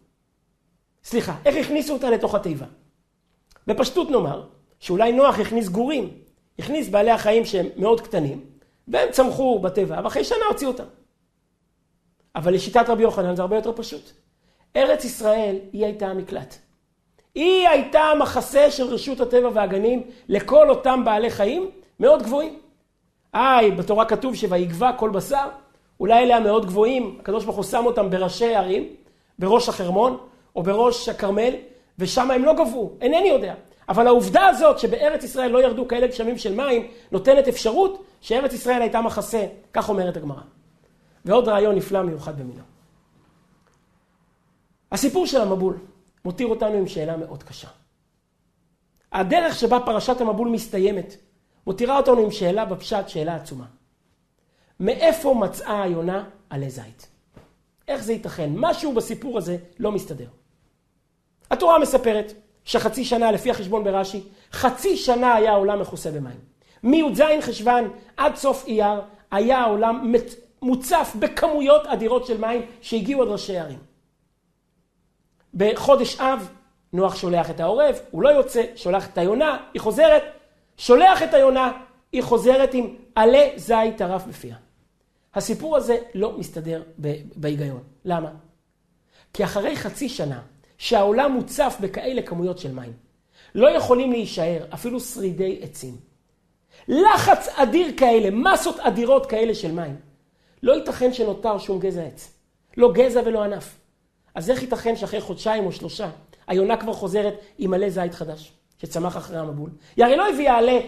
[1.04, 2.66] סליחה, איך הכניסו אותה לתוך התיבה?
[3.68, 4.48] בפשטות נאמר,
[4.80, 6.10] שאולי נוח הכניס גורים,
[6.60, 8.46] הכניס בעלי החיים שהם מאוד קטנים,
[8.88, 10.84] והם צמחו בטבע, ואחרי שנה הוציאו אותם.
[12.36, 14.12] אבל לשיטת רבי יוחנן זה הרבה יותר פשוט.
[14.76, 16.58] ארץ ישראל היא הייתה המקלט.
[17.36, 22.60] היא הייתה המחסה של רשות הטבע והגנים לכל אותם בעלי חיים מאוד גבוהים.
[23.34, 25.48] איי, בתורה כתוב שויגבה כל בשר,
[26.00, 28.88] אולי אלה המאוד גבוהים, הקדוש ברוך הוא שם אותם בראשי הערים,
[29.40, 30.18] בראש החרמון
[30.56, 31.54] או בראש הכרמל,
[32.00, 33.54] ושם הם לא גבו, אינני יודע.
[33.90, 38.82] אבל העובדה הזאת שבארץ ישראל לא ירדו כאלה גשמים של מים, נותנת אפשרות שארץ ישראל
[38.82, 40.42] הייתה מחסה, כך אומרת הגמרא.
[41.26, 42.62] ועוד רעיון נפלא מיוחד במינו.
[44.92, 45.78] הסיפור של המבול
[46.26, 47.68] מותיר אותנו עם שאלה מאוד קשה.
[49.12, 51.16] הדרך שבה פרשת המבול מסתיימת,
[51.68, 53.66] מותירה אותנו עם שאלה בפשט, שאלה עצומה.
[54.80, 57.08] מאיפה מצאה היונה עלי זית?
[57.88, 58.50] איך זה ייתכן?
[58.56, 60.28] משהו בסיפור הזה לא מסתדר.
[61.52, 62.34] התורה מספרת
[62.66, 66.40] שחצי שנה, לפי החשבון ברש"י, חצי שנה היה העולם מכוסה במים.
[66.84, 69.02] מי"ז חשוון עד סוף אייר
[69.32, 70.14] היה העולם
[70.62, 73.89] מוצף בכמויות אדירות של מים שהגיעו עד ראשי ערים.
[75.54, 76.50] בחודש אב
[76.94, 80.24] נוח שולח את העורב, הוא לא יוצא, שולח את היונה, היא חוזרת,
[80.78, 81.72] שולח את היונה,
[82.12, 84.56] היא חוזרת עם עלה זית טרף בפיה.
[85.36, 86.84] הסיפור הזה לא מסתדר
[87.36, 87.84] בהיגיון.
[88.06, 88.32] למה?
[89.34, 90.42] כי אחרי חצי שנה
[90.78, 92.94] שהעולם מוצף בכאלה כמויות של מים,
[93.56, 95.98] לא יכולים להישאר אפילו שרידי עצים.
[96.88, 99.96] לחץ אדיר כאלה, מסות אדירות כאלה של מים.
[100.64, 102.34] לא ייתכן שנותר שום גזע עץ.
[102.78, 103.79] לא גזע ולא ענף.
[104.36, 106.10] אז איך ייתכן שאחרי חודשיים או שלושה,
[106.48, 109.70] היונה כבר חוזרת עם עלה זית חדש, שצמח אחרי המבול?
[109.96, 110.80] היא הרי לא הביאה עלה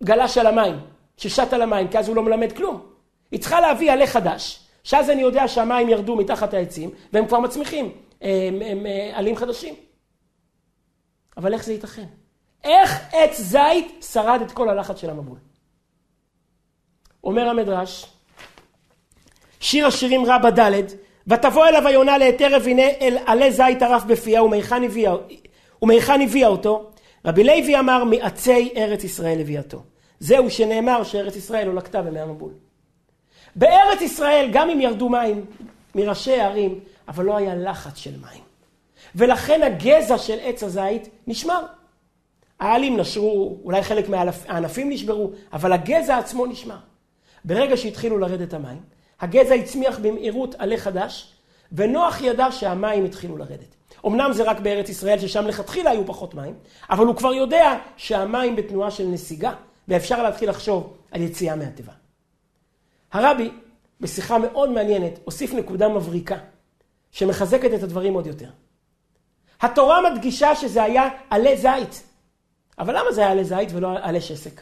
[0.00, 0.74] שגלש על המים,
[1.16, 2.86] ששט על המים, כי אז הוא לא מלמד כלום.
[3.30, 7.92] היא צריכה להביא עלה חדש, שאז אני יודע שהמים ירדו מתחת העצים, והם כבר מצמיחים
[8.20, 9.74] הם, הם, אה, עלים חדשים.
[11.36, 12.06] אבל איך זה ייתכן?
[12.64, 15.38] איך עץ זית שרד את כל הלחץ של המבול?
[17.24, 18.06] אומר המדרש,
[19.60, 24.42] שיר השירים רבה ד' ותבוא אליו היונה להיתר והנה אל עלה זית טרף בפיה
[25.82, 26.90] ומהיכן הביאה אותו.
[27.24, 29.82] רבי לוי אמר מעצי ארץ ישראל הביאתו.
[30.20, 32.52] זהו שנאמר שארץ ישראל לקטה במי המבול.
[33.56, 35.44] בארץ ישראל גם אם ירדו מים
[35.94, 38.42] מראשי הערים אבל לא היה לחץ של מים.
[39.14, 41.64] ולכן הגזע של עץ הזית נשמר.
[42.60, 46.78] העלים נשרו, אולי חלק מהענפים נשברו, אבל הגזע עצמו נשמר.
[47.44, 48.80] ברגע שהתחילו לרדת המים,
[49.20, 51.32] הגזע הצמיח במהירות עלה חדש,
[51.72, 53.76] ונוח ידע שהמים התחילו לרדת.
[54.06, 56.54] אמנם זה רק בארץ ישראל, ששם לכתחילה היו פחות מים,
[56.90, 59.52] אבל הוא כבר יודע שהמים בתנועה של נסיגה,
[59.88, 61.92] ואפשר להתחיל לחשוב על יציאה מהתיבה.
[63.12, 63.50] הרבי,
[64.00, 66.36] בשיחה מאוד מעניינת, הוסיף נקודה מבריקה,
[67.10, 68.48] שמחזקת את הדברים עוד יותר.
[69.60, 72.02] התורה מדגישה שזה היה עלה זית.
[72.78, 74.60] אבל למה זה היה עלה זית ולא עלה שסק?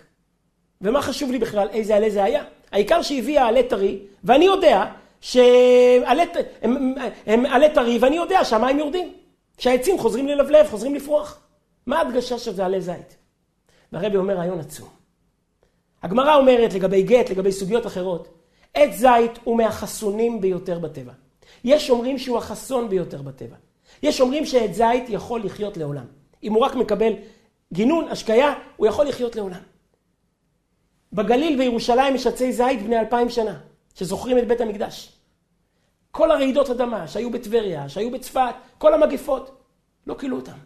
[0.85, 2.45] ומה חשוב לי בכלל איזה עלה זה היה?
[2.73, 4.85] העיקר שהביאה עלה טרי, ואני יודע
[5.21, 6.03] שהם
[7.47, 9.13] עלה טרי, ואני יודע שהמים יורדים.
[9.59, 11.41] שהעצים חוזרים ללבלב, חוזרים לפרוח.
[11.87, 13.17] מה ההדגשה שזה עלה זית?
[13.93, 14.89] והרבי אומר רעיון עצום.
[16.03, 18.29] הגמרא אומרת לגבי גט, לגבי סוגיות אחרות,
[18.75, 21.13] עץ זית הוא מהחסונים ביותר בטבע.
[21.65, 23.57] יש אומרים שהוא החסון ביותר בטבע.
[24.03, 26.05] יש אומרים שעץ זית יכול לחיות לעולם.
[26.43, 27.13] אם הוא רק מקבל
[27.73, 29.74] גינון, השקיה, הוא יכול לחיות לעולם.
[31.15, 33.59] בגליל וירושלים יש עצי זית בני אלפיים שנה,
[33.95, 35.13] שזוכרים את בית המקדש.
[36.11, 39.63] כל הרעידות אדמה שהיו בטבריה, שהיו בצפת, כל המגפות,
[40.07, 40.59] לא כילו אותם.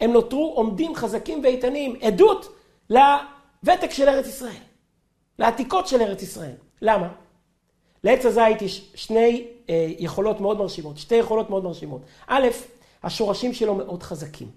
[0.00, 2.56] הם נותרו עומדים חזקים ואיתנים, עדות
[2.90, 4.62] לוותק של ארץ ישראל,
[5.38, 6.54] לעתיקות של ארץ ישראל.
[6.82, 7.08] למה?
[8.04, 12.02] לעץ הזית יש שני אה, יכולות מאוד מרשימות, שתי יכולות מאוד מרשימות.
[12.26, 12.46] א',
[13.02, 14.50] השורשים שלו מאוד חזקים.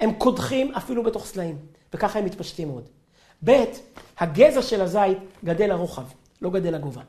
[0.00, 1.58] הם קודחים אפילו בתוך סלעים,
[1.94, 2.88] וככה הם מתפשטים מאוד.
[3.44, 3.64] ב',
[4.18, 6.04] הגזע של הזית גדל לרוחב,
[6.42, 7.02] לא גדל לגובה.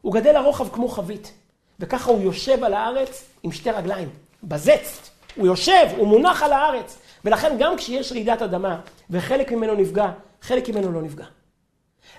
[0.00, 1.32] הוא גדל לרוחב כמו חבית,
[1.80, 4.08] וככה הוא יושב על הארץ עם שתי רגליים,
[4.44, 5.08] בזצת.
[5.36, 6.98] הוא יושב, הוא מונח על הארץ.
[7.24, 10.10] ולכן גם כשיש רעידת אדמה, וחלק ממנו נפגע,
[10.42, 11.24] חלק ממנו לא נפגע.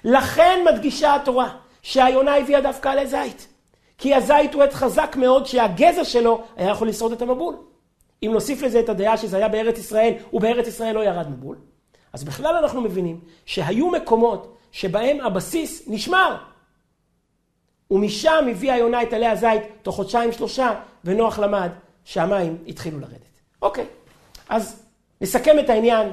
[0.04, 3.47] לכן מדגישה התורה שהיונה הביאה דווקא עלי זית.
[3.97, 7.56] כי הזית הוא עץ חזק מאוד שהגזע שלו היה יכול לשרוד את המבול.
[8.24, 11.58] אם נוסיף לזה את הדעה שזה היה בארץ ישראל, ובארץ ישראל לא ירד מבול,
[12.13, 16.38] אז בכלל אנחנו מבינים שהיו מקומות שבהם הבסיס נשמר.
[17.91, 20.74] ומשם הביאה יונה את עלי הזית תוך חודשיים שלושה,
[21.06, 21.69] ונוח למד
[22.06, 23.41] שהמים התחילו לרדת.
[23.62, 23.86] אוקיי,
[24.50, 24.84] אז
[25.21, 26.12] נסכם את העניין.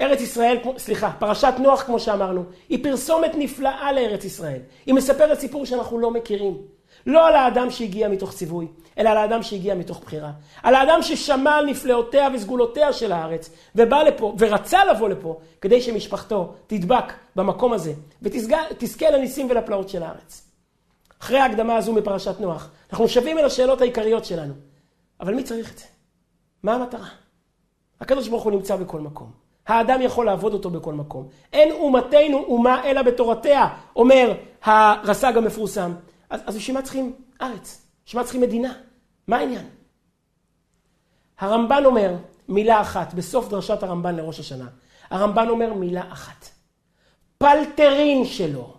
[0.00, 4.60] ארץ ישראל, סליחה, פרשת נוח כמו שאמרנו, היא פרסומת נפלאה לארץ ישראל.
[4.86, 6.56] היא מספרת סיפור שאנחנו לא מכירים.
[7.06, 8.66] לא על האדם שהגיע מתוך ציווי,
[8.98, 10.30] אלא על האדם שהגיע מתוך בחירה.
[10.62, 16.54] על האדם ששמע על נפלאותיה וסגולותיה של הארץ, ובא לפה, ורצה לבוא לפה, כדי שמשפחתו
[16.66, 20.46] תדבק במקום הזה, ותזכה לניסים ולפלאות של הארץ.
[21.22, 24.54] אחרי ההקדמה הזו מפרשת נוח, אנחנו שבים אל השאלות העיקריות שלנו.
[25.20, 25.84] אבל מי צריך את זה?
[26.62, 27.08] מה המטרה?
[28.00, 29.30] הקדוש ברוך הוא נמצא בכל מקום.
[29.66, 31.28] האדם יכול לעבוד אותו בכל מקום.
[31.52, 34.32] אין אומתנו אומה אלא בתורתיה, אומר
[34.62, 35.92] הרס"ג המפורסם.
[36.30, 37.12] אז, אז בשביל מה צריכים
[37.42, 37.86] ארץ?
[38.06, 38.72] בשביל מה צריכים מדינה?
[39.26, 39.68] מה העניין?
[41.38, 42.14] הרמב"ן אומר
[42.48, 44.66] מילה אחת, בסוף דרשת הרמב"ן לראש השנה.
[45.10, 46.48] הרמב"ן אומר מילה אחת.
[47.38, 48.74] פלטרין שלו.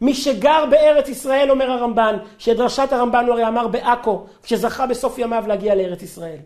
[0.00, 5.44] מי שגר בארץ ישראל, אומר הרמב"ן, שדרשת הרמב"ן הוא הרי אמר בעכו, כשזכה בסוף ימיו
[5.46, 6.38] להגיע לארץ ישראל.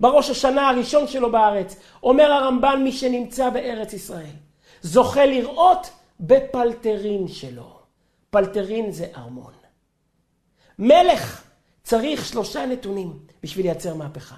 [0.00, 4.36] בראש השנה הראשון שלו בארץ, אומר הרמב"ן, מי שנמצא בארץ ישראל,
[4.82, 7.78] זוכה לראות בפלטרין שלו.
[8.30, 9.57] פלטרין זה ארמון.
[10.78, 11.44] מלך
[11.82, 14.36] צריך שלושה נתונים בשביל לייצר מהפכה.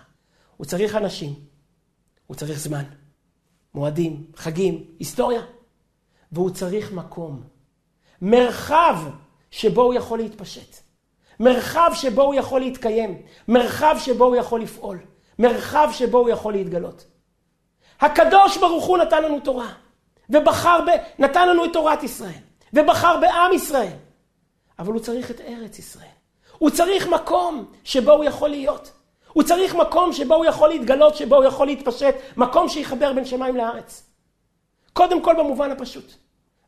[0.57, 1.35] הוא צריך אנשים,
[2.27, 2.85] הוא צריך זמן,
[3.75, 5.43] מועדים, חגים, היסטוריה,
[6.33, 7.43] והוא צריך מקום.
[8.23, 8.97] מרחב
[9.51, 10.77] שבו הוא יכול להתפשט.
[11.41, 13.23] מרחב שבו הוא יכול להתקיים.
[13.49, 14.99] מרחב שבו הוא יכול לפעול.
[15.39, 17.07] מרחב שבו הוא יכול להתגלות.
[18.01, 19.73] הקדוש ברוך הוא נתן לנו תורה,
[20.31, 21.23] ובחר ב...
[21.23, 23.97] נתן לנו את תורת ישראל, ובחר בעם ישראל.
[24.79, 26.20] אבל הוא צריך את ארץ ישראל.
[26.61, 28.93] הוא צריך מקום שבו הוא יכול להיות.
[29.33, 33.57] הוא צריך מקום שבו הוא יכול להתגלות, שבו הוא יכול להתפשט, מקום שיחבר בין שמיים
[33.57, 34.07] לארץ.
[34.93, 36.13] קודם כל במובן הפשוט,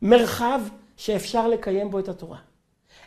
[0.03, 0.61] מרחב
[0.97, 2.39] שאפשר לקיים בו את התורה.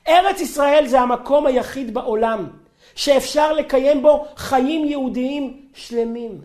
[0.08, 2.50] ארץ ישראל זה המקום היחיד בעולם
[2.96, 6.42] שאפשר לקיים בו חיים יהודיים שלמים.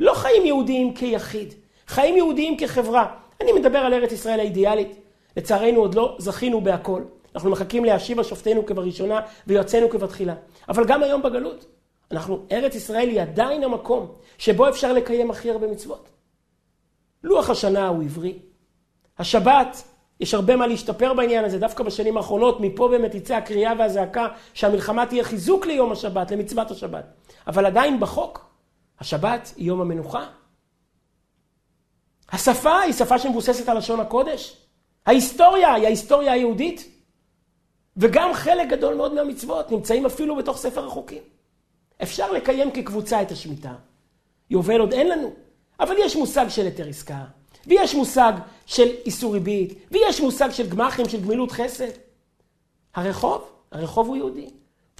[0.00, 1.54] לא חיים יהודיים כיחיד,
[1.86, 3.14] חיים יהודיים כחברה.
[3.40, 4.96] אני מדבר על ארץ ישראל האידיאלית.
[5.36, 7.02] לצערנו עוד לא זכינו בהכל.
[7.36, 10.34] אנחנו מחכים להשיב שופטינו כבראשונה ויועצינו כבתחילה.
[10.68, 11.66] אבל גם היום בגלות,
[12.10, 16.08] אנחנו, ארץ ישראל היא עדיין המקום שבו אפשר לקיים הכי הרבה מצוות.
[17.24, 18.38] לוח השנה הוא עברי.
[19.18, 19.82] השבת
[20.20, 25.06] יש הרבה מה להשתפר בעניין הזה, דווקא בשנים האחרונות, מפה באמת יצא הקריאה והזעקה שהמלחמה
[25.06, 27.04] תהיה חיזוק ליום השבת, למצוות השבת.
[27.46, 28.50] אבל עדיין בחוק,
[29.00, 30.26] השבת היא יום המנוחה.
[32.32, 34.56] השפה היא שפה שמבוססת על לשון הקודש.
[35.06, 36.95] ההיסטוריה היא ההיסטוריה היהודית.
[37.96, 41.22] וגם חלק גדול מאוד מהמצוות נמצאים אפילו בתוך ספר החוקים.
[42.02, 43.74] אפשר לקיים כקבוצה את השמיטה.
[44.50, 45.32] יובל עוד אין לנו,
[45.80, 47.24] אבל יש מושג של היתר עסקה.
[47.66, 48.32] ויש מושג
[48.66, 51.90] של איסור ריבית, ויש מושג של גמחים, של גמילות חסד.
[52.94, 54.50] הרחוב, הרחוב הוא יהודי.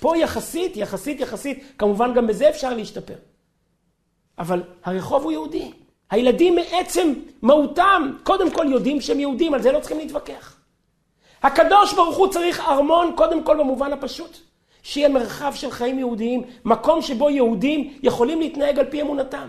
[0.01, 3.15] פה יחסית, יחסית, יחסית, כמובן גם בזה אפשר להשתפר.
[4.39, 5.73] אבל הרחוב הוא יהודי.
[6.11, 10.56] הילדים מעצם מהותם, קודם כל יודעים שהם יהודים, על זה לא צריכים להתווכח.
[11.43, 14.39] הקדוש ברוך הוא צריך ארמון, קודם כל במובן הפשוט.
[14.83, 19.49] שיהיה מרחב של חיים יהודיים, מקום שבו יהודים יכולים להתנהג על פי אמונתם.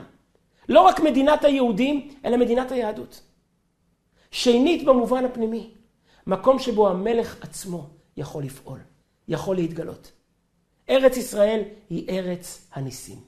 [0.70, 3.22] לא רק מדינת היהודים, אלא מדינת היהדות.
[4.32, 5.70] שנית במובן הפנימי,
[6.28, 8.80] מקום שבו המלך עצמו יכול לפעול,
[9.28, 10.12] יכול להתגלות.
[10.90, 13.20] ארץ ישראל היא ארץ הניסים.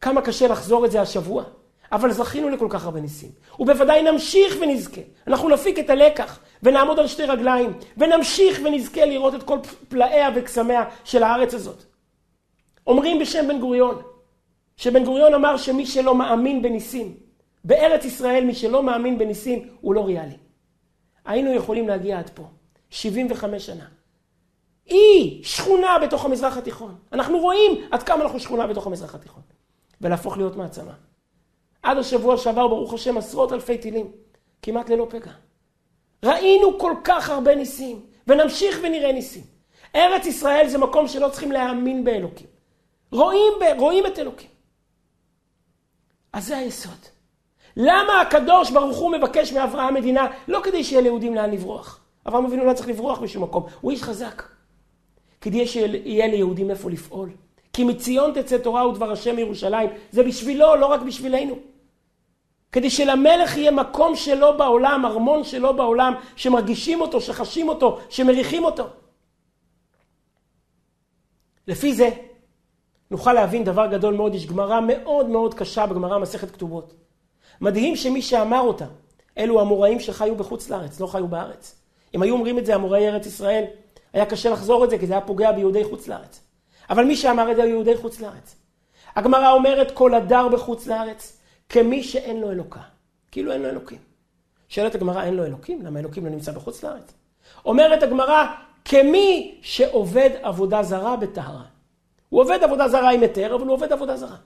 [0.00, 1.44] כמה קשה לחזור את זה השבוע,
[1.92, 3.30] אבל זכינו לכל כך הרבה ניסים.
[3.58, 5.00] ובוודאי נמשיך ונזכה.
[5.26, 10.84] אנחנו נפיק את הלקח ונעמוד על שתי רגליים, ונמשיך ונזכה לראות את כל פלאיה וקסמיה
[11.04, 11.82] של הארץ הזאת.
[12.86, 14.02] אומרים בשם בן גוריון,
[14.76, 17.14] שבן גוריון אמר שמי שלא מאמין בניסים,
[17.64, 20.36] בארץ ישראל מי שלא מאמין בניסים הוא לא ריאלי.
[21.24, 22.42] היינו יכולים להגיע עד פה,
[22.90, 23.84] 75 שנה.
[24.90, 26.94] אי שכונה בתוך המזרח התיכון.
[27.12, 29.42] אנחנו רואים עד כמה אנחנו שכונה בתוך המזרח התיכון.
[30.00, 30.92] ולהפוך להיות מעצמה.
[31.88, 34.12] עד השבוע שעבר, ברוך השם, עשרות אלפי טילים,
[34.62, 35.30] כמעט ללא פגע.
[36.24, 39.42] ראינו כל כך הרבה ניסים, ונמשיך ונראה ניסים.
[39.94, 42.46] ארץ ישראל זה מקום שלא צריכים להאמין באלוקים.
[43.12, 44.48] רואים, ב, רואים את אלוקים.
[46.32, 46.98] אז זה היסוד.
[47.76, 50.26] למה הקדוש ברוך הוא מבקש מאברהם מדינה?
[50.48, 52.00] לא כדי שיהיה ליהודים לאן לברוח.
[52.26, 54.42] אברהם אבינו לא צריך לברוח בשום מקום, הוא איש חזק.
[55.40, 57.30] כדי שיהיה ליהודים איפה לפעול.
[57.72, 59.90] כי מציון תצא תורה ודבר השם מירושלים.
[60.10, 61.58] זה בשבילו, לא רק בשבילנו.
[62.72, 68.84] כדי שלמלך יהיה מקום שלו בעולם, ארמון שלו בעולם, שמרגישים אותו, שחשים אותו, שמריחים אותו.
[71.66, 72.10] לפי זה,
[73.10, 76.94] נוכל להבין דבר גדול מאוד, יש גמרא מאוד מאוד קשה בגמרא מסכת כתובות.
[77.60, 78.86] מדהים שמי שאמר אותה,
[79.38, 81.82] אלו המוראים שחיו בחוץ לארץ, לא חיו בארץ.
[82.14, 83.64] אם היו אומרים את זה המוראי ארץ ישראל,
[84.12, 86.40] היה קשה לחזור את זה, כי זה היה פוגע ביהודי חוץ לארץ.
[86.90, 88.56] אבל מי שאמר את זה היו יהודי חוץ לארץ.
[89.16, 91.37] הגמרא אומרת כל הדר בחוץ לארץ
[91.68, 92.80] כמי שאין לו אלוקה.
[93.30, 93.98] כאילו אין לו אלוקים.
[94.68, 95.82] שואלת הגמרא, אין לו אלוקים?
[95.82, 97.12] למה אלוקים לא נמצא בחוץ לארץ?
[97.64, 98.46] אומרת הגמרא,
[98.84, 101.64] כמי שעובד עבודה זרה בטהרה.
[102.28, 104.36] הוא עובד עבודה זרה עם היתר, אבל הוא עובד עבודה זרה.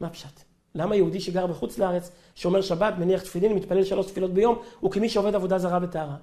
[0.00, 0.40] מה פשט?
[0.74, 5.08] למה יהודי שגר בחוץ לארץ, שומר שבת, מניח תפילין, מתפלל שלוש תפילות ביום, הוא כמי
[5.08, 6.16] שעובד עבודה זרה בטהרה?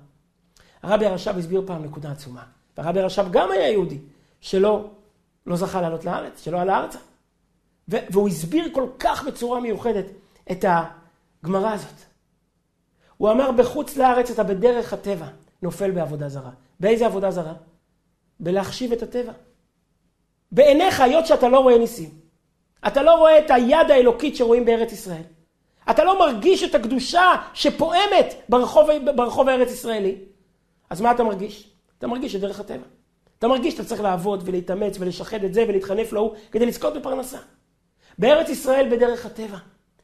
[0.83, 2.43] הרבי הרש"ב הסביר פעם נקודה עצומה.
[2.77, 3.97] והרבי הרש"ב גם היה יהודי,
[4.41, 4.89] שלא
[5.45, 6.99] לא זכה לעלות לארץ, שלא עלה ארצה.
[7.88, 10.05] והוא הסביר כל כך בצורה מיוחדת
[10.51, 10.65] את
[11.43, 11.95] הגמרא הזאת.
[13.17, 15.27] הוא אמר, בחוץ לארץ אתה בדרך הטבע
[15.62, 16.51] נופל בעבודה זרה.
[16.79, 17.53] באיזה עבודה זרה?
[18.39, 19.31] בלהחשיב את הטבע.
[20.51, 22.10] בעיניך, היות שאתה לא רואה ניסים,
[22.88, 25.21] אתה לא רואה את היד האלוקית שרואים בארץ ישראל.
[25.89, 30.15] אתה לא מרגיש את הקדושה שפועמת ברחוב, ברחוב הארץ ישראלי.
[30.89, 31.69] אז מה אתה מרגיש?
[31.97, 32.86] אתה מרגיש את דרך הטבע.
[33.39, 37.38] אתה מרגיש שאתה צריך לעבוד ולהתאמץ ולשחד את זה ולהתחנף להוא כדי לזכות בפרנסה.
[38.17, 39.57] בארץ ישראל בדרך הטבע.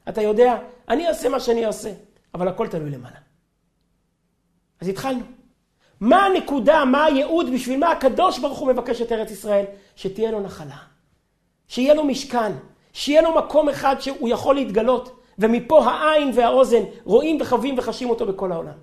[0.10, 0.58] אתה יודע,
[0.90, 1.92] אני אעשה מה שאני אעשה,
[2.34, 3.18] אבל הכל תלוי למעלה.
[4.82, 5.24] אז התחלנו.
[6.00, 9.66] מה הנקודה, מה הייעוד, בשביל מה הקדוש ברוך הוא מבקש את ארץ ישראל?
[9.96, 10.78] שתהיה לו נחלה.
[11.68, 12.52] שיהיה לו משכן.
[12.94, 15.24] שיהיה לו מקום אחד שהוא יכול להתגלות.
[15.40, 18.78] ומפה העין והאוזן רואים וחווים וחשים אותו בכל העולם.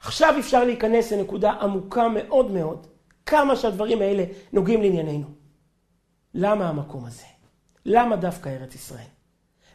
[0.00, 2.86] עכשיו אפשר להיכנס לנקודה עמוקה מאוד מאוד,
[3.26, 5.26] כמה שהדברים האלה נוגעים לענייננו.
[6.34, 7.24] למה המקום הזה?
[7.84, 9.17] למה דווקא ארץ ישראל?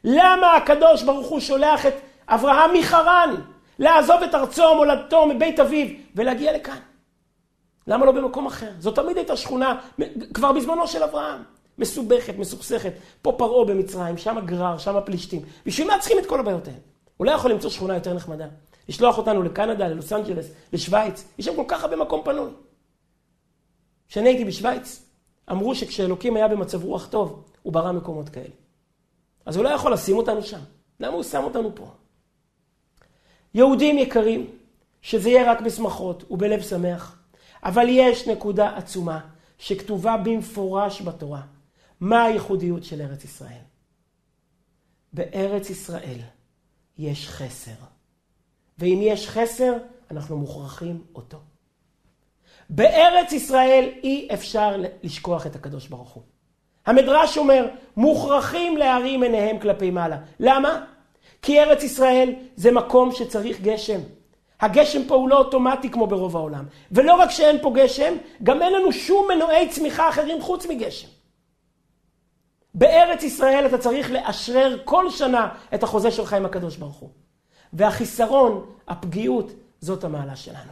[0.03, 1.93] למה הקדוש ברוך הוא שולח את
[2.27, 3.35] אברהם מחרן
[3.79, 6.77] לעזוב את ארצו, מולדתו, מבית אביו, ולהגיע לכאן?
[7.87, 8.71] למה לא במקום אחר?
[8.79, 9.79] זו תמיד הייתה שכונה,
[10.33, 11.43] כבר בזמנו של אברהם.
[11.77, 12.93] מסובכת, מסוכסכת.
[13.21, 15.41] פה פרעה במצרים, שם גרר, שם פלישתים.
[15.65, 16.79] בשביל מה צריכים את כל הבעיות האלה?
[17.17, 18.47] הוא לא יכול למצוא שכונה יותר נחמדה.
[18.89, 21.27] לשלוח אותנו לקנדה, ללוס אנג'לס, לשוויץ.
[21.37, 22.49] יש שם כל כך הרבה מקום פנוי.
[24.09, 25.05] כשאני הייתי בשוויץ,
[25.51, 28.62] אמרו שכשאלוקים היה במצב רוח טוב, הוא ברא מקומות כאלה.
[29.45, 30.59] אז הוא לא יכול לשים אותנו שם.
[30.99, 31.91] למה הוא שם אותנו פה?
[33.53, 34.49] יהודים יקרים,
[35.01, 37.19] שזה יהיה רק בשמחות ובלב שמח,
[37.63, 39.19] אבל יש נקודה עצומה
[39.57, 41.41] שכתובה במפורש בתורה.
[41.99, 43.61] מה הייחודיות של ארץ ישראל?
[45.13, 46.19] בארץ ישראל
[46.97, 47.71] יש חסר.
[48.79, 49.73] ואם יש חסר,
[50.11, 51.37] אנחנו מוכרחים אותו.
[52.69, 56.23] בארץ ישראל אי אפשר לשכוח את הקדוש ברוך הוא.
[56.85, 57.67] המדרש אומר,
[57.97, 60.17] מוכרחים להרים עיניהם כלפי מעלה.
[60.39, 60.85] למה?
[61.41, 63.99] כי ארץ ישראל זה מקום שצריך גשם.
[64.61, 66.65] הגשם פה הוא לא אוטומטי כמו ברוב העולם.
[66.91, 68.13] ולא רק שאין פה גשם,
[68.43, 71.07] גם אין לנו שום מנועי צמיחה אחרים חוץ מגשם.
[72.73, 77.09] בארץ ישראל אתה צריך לאשרר כל שנה את החוזה שלך עם הקדוש ברוך הוא.
[77.73, 80.71] והחיסרון, הפגיעות, זאת המעלה שלנו.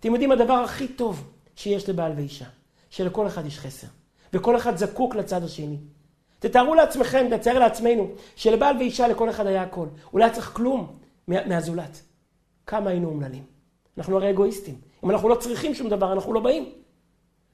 [0.00, 1.24] אתם יודעים, הדבר הכי טוב
[1.56, 2.44] שיש לבעל ואישה,
[2.90, 3.86] שלכל אחד יש חסר,
[4.32, 5.76] וכל אחד זקוק לצד השני.
[6.38, 9.86] תתארו לעצמכם, נצייר לעצמנו, שלבעל ואישה לכל אחד היה הכל.
[10.10, 10.96] הוא לא היה צריך כלום
[11.28, 12.02] מהזולת.
[12.66, 13.44] כמה היינו אומללים.
[13.98, 14.74] אנחנו הרי אגואיסטים.
[15.04, 16.72] אם אנחנו לא צריכים שום דבר, אנחנו לא באים.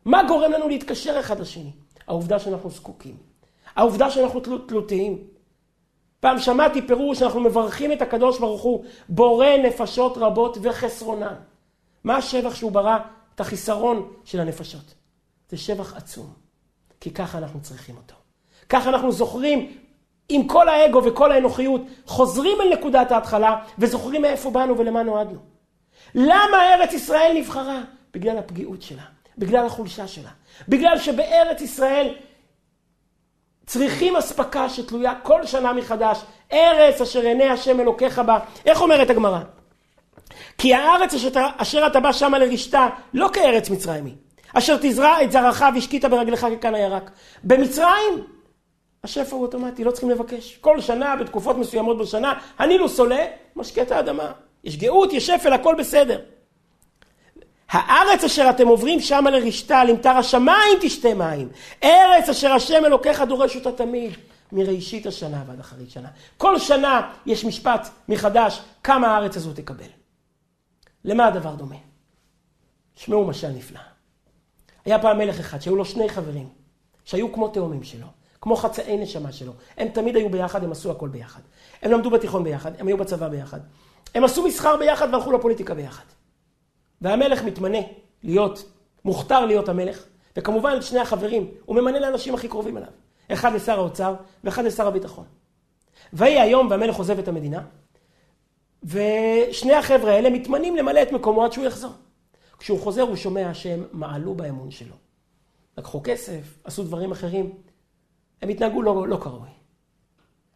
[0.05, 1.71] מה גורם לנו להתקשר אחד לשני?
[2.09, 3.17] העובדה שאנחנו זקוקים.
[3.77, 5.19] העובדה שאנחנו תלותיים.
[6.21, 11.35] פעם שמעתי פירוש שאנחנו מברכים את הקדוש ברוך הוא, בורא נפשות רבות וחסרונן.
[12.05, 12.99] מה השבח שהוא ברא
[13.35, 14.95] את החיסרון של הנפשות?
[15.49, 16.33] זה שבח עצום,
[17.01, 18.15] כי ככה אנחנו צריכים אותו.
[18.69, 19.77] ככה אנחנו זוכרים,
[20.29, 25.39] עם כל האגו וכל האנוכיות, חוזרים אל נקודת ההתחלה וזוכרים מאיפה באנו ולמה נועדנו.
[26.15, 27.83] למה ארץ ישראל נבחרה?
[28.15, 29.03] בגלל הפגיעות שלה,
[29.39, 30.31] בגלל החולשה שלה.
[30.69, 32.15] בגלל שבארץ ישראל
[33.67, 36.23] צריכים אספקה שתלויה כל שנה מחדש.
[36.53, 38.39] ארץ אשר עיני השם אלוקיך בה.
[38.67, 39.41] איך אומרת הגמרא?
[40.59, 41.15] כי הארץ
[41.59, 44.15] אשר, אתה בא שמה לרשתה, לא כארץ מצרימי.
[44.59, 47.11] אשר תזרע את זרעך והשקית ברגליך ככאן הירק.
[47.45, 48.25] במצרים,
[49.05, 50.57] השפע הוא אוטומטי, לא צריכים לבקש.
[50.61, 53.27] כל שנה, בתקופות מסוימות בשנה, הנילוס עולה,
[53.57, 54.33] משקה את האדמה.
[54.65, 56.21] יש גאות, יש שפל, הכל בסדר.
[57.71, 61.49] הארץ אשר אתם עוברים שמה לרשתה, למטר השמיים תשתה מים.
[61.85, 64.13] ארץ אשר השם אלוקיך דורש אותה תמיד.
[64.53, 66.09] מראשית השנה ועד אחרית שנה.
[66.37, 69.91] כל שנה יש משפט מחדש, כמה הארץ הזו תקבל.
[71.05, 71.77] למה הדבר דומה?
[72.97, 73.96] שמעו משל נפלא.
[74.87, 76.49] היה פעם מלך אחד שהיו לו שני חברים,
[77.05, 78.07] שהיו כמו תאומים שלו,
[78.41, 79.53] כמו חצאי נשמה שלו.
[79.77, 81.41] הם תמיד היו ביחד, הם עשו הכל ביחד.
[81.83, 83.61] הם למדו בתיכון ביחד, הם היו בצבא ביחד.
[84.15, 86.05] הם עשו מסחר ביחד והלכו לפוליטיקה ביחד.
[87.01, 87.79] והמלך מתמנה
[88.23, 88.65] להיות,
[89.05, 90.05] מוכתר להיות המלך,
[90.37, 92.89] וכמובן את שני החברים, הוא ממנה לאנשים הכי קרובים אליו.
[93.33, 94.15] אחד לשר האוצר
[94.45, 95.25] ואחד לשר הביטחון.
[96.13, 97.63] ויהי היום והמלך עוזב את המדינה,
[98.85, 101.93] ושני החבר'ה האלה מתמנים למלא את מקומו עד שהוא יחזור.
[102.59, 104.95] כשהוא חוזר הוא שומע שהם מעלו באמון שלו.
[105.79, 107.53] לקחו כסף, עשו דברים אחרים.
[108.43, 109.49] הם התנהגו לא, לא כראוי.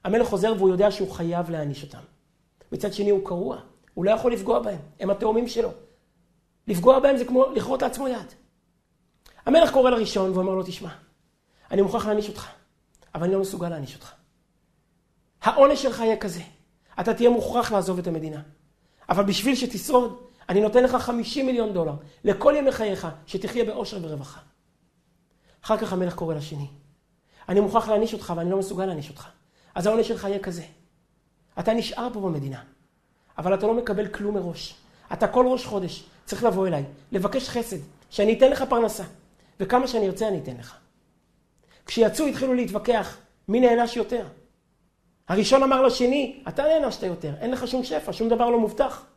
[0.05, 2.03] המלך חוזר והוא יודע שהוא חייב להעניש אותם.
[2.73, 3.61] מצד שני הוא קרוע,
[3.95, 5.71] הוא לא יכול לפגוע בהם, הם התאומים שלו.
[6.67, 8.27] לפגוע בהם זה כמו לכרות לעצמו יד.
[9.47, 10.91] המלך קורא לראשון ואומר לו, תשמע,
[11.71, 12.47] אני מוכרח להעניש אותך,
[13.15, 14.13] אבל אני לא מסוגל להעניש אותך.
[15.43, 16.43] העונש שלך יהיה כזה,
[17.01, 18.43] אתה תהיה מוכרח לעזוב את המדינה.
[19.09, 21.95] אבל בשביל שתשרוד, אני נותן לך 50 מיליון דולר
[22.25, 24.41] לכל ימי חייך, שתחיה באושר ורווחה.
[25.65, 26.67] אחר כך המלך קורא לשני,
[27.49, 29.29] אני מוכרח להעניש אותך, אבל אני לא מסוגל להעניש אותך.
[29.75, 30.63] אז העונש שלך יהיה כזה.
[31.59, 32.63] אתה נשאר פה במדינה,
[33.39, 34.75] אבל אתה לא מקבל כלום מראש.
[35.13, 37.77] אתה כל ראש חודש צריך לבוא אליי, לבקש חסד,
[38.11, 39.05] שאני אתן לך פרנסה,
[39.61, 40.77] וכמה שאני ארצה אני אתן לך.
[41.87, 43.17] כשיצאו התחילו להתווכח,
[43.49, 44.27] מי נענש יותר?
[45.29, 49.10] הראשון אמר לשני, אתה נענשת יותר, אין לך שום שפע, שום דבר לא מובטח.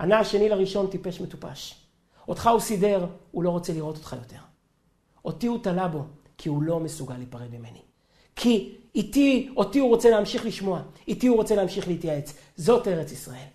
[0.00, 1.74] ענה השני לראשון, טיפש מטופש.
[2.28, 4.42] אותך הוא סידר, הוא לא רוצה לראות אותך יותר.
[5.24, 6.04] אותי הוא תלה בו,
[6.38, 7.82] כי הוא לא מסוגל להיפרד ממני.
[8.36, 12.34] כי איתי, אותי הוא רוצה להמשיך לשמוע, איתי הוא רוצה להמשיך להתייעץ.
[12.56, 13.46] זאת ארץ ישראל.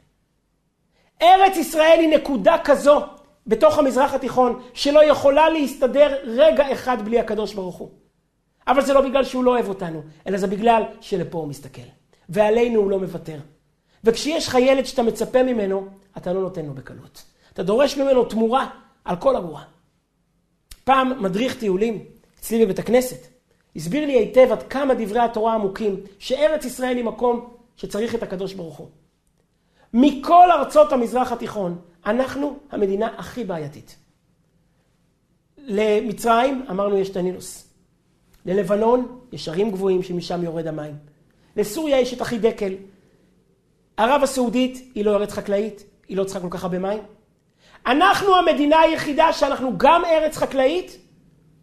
[1.21, 3.01] ארץ ישראל היא נקודה כזו
[3.47, 7.89] בתוך המזרח התיכון, שלא יכולה להסתדר רגע אחד בלי הקדוש ברוך הוא.
[8.67, 11.81] אבל זה לא בגלל שהוא לא אוהב אותנו, אלא זה בגלל שלפה הוא מסתכל.
[12.29, 13.37] ועלינו הוא לא מוותר.
[14.03, 15.87] וכשיש לך ילד שאתה מצפה ממנו,
[16.17, 17.23] אתה לא נותן לו בקלות.
[17.53, 18.69] אתה דורש ממנו תמורה
[19.05, 19.63] על כל הבועה.
[20.83, 22.05] פעם מדריך טיולים
[22.39, 23.27] אצלי בבית הכנסת,
[23.75, 28.53] הסביר לי היטב עד כמה דברי התורה עמוקים, שארץ ישראל היא מקום שצריך את הקדוש
[28.53, 28.87] ברוך הוא.
[29.93, 33.95] מכל ארצות המזרח התיכון, אנחנו המדינה הכי בעייתית.
[35.57, 37.67] למצרים, אמרנו, יש את הנילוס.
[38.45, 40.95] ללבנון, יש ערים גבוהים שמשם יורד המים.
[41.55, 42.73] לסוריה יש את החידקל.
[43.97, 47.03] ערב הסעודית היא לא ארץ חקלאית, היא לא צריכה כל כך הרבה מים.
[47.85, 50.97] אנחנו המדינה היחידה שאנחנו גם ארץ חקלאית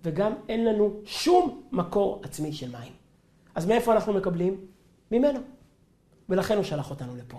[0.04, 2.92] וגם אין לנו שום מקור עצמי של מים.
[3.54, 4.56] אז מאיפה אנחנו מקבלים?
[5.10, 5.40] ממנו.
[6.28, 7.38] ולכן הוא שלח אותנו לפה.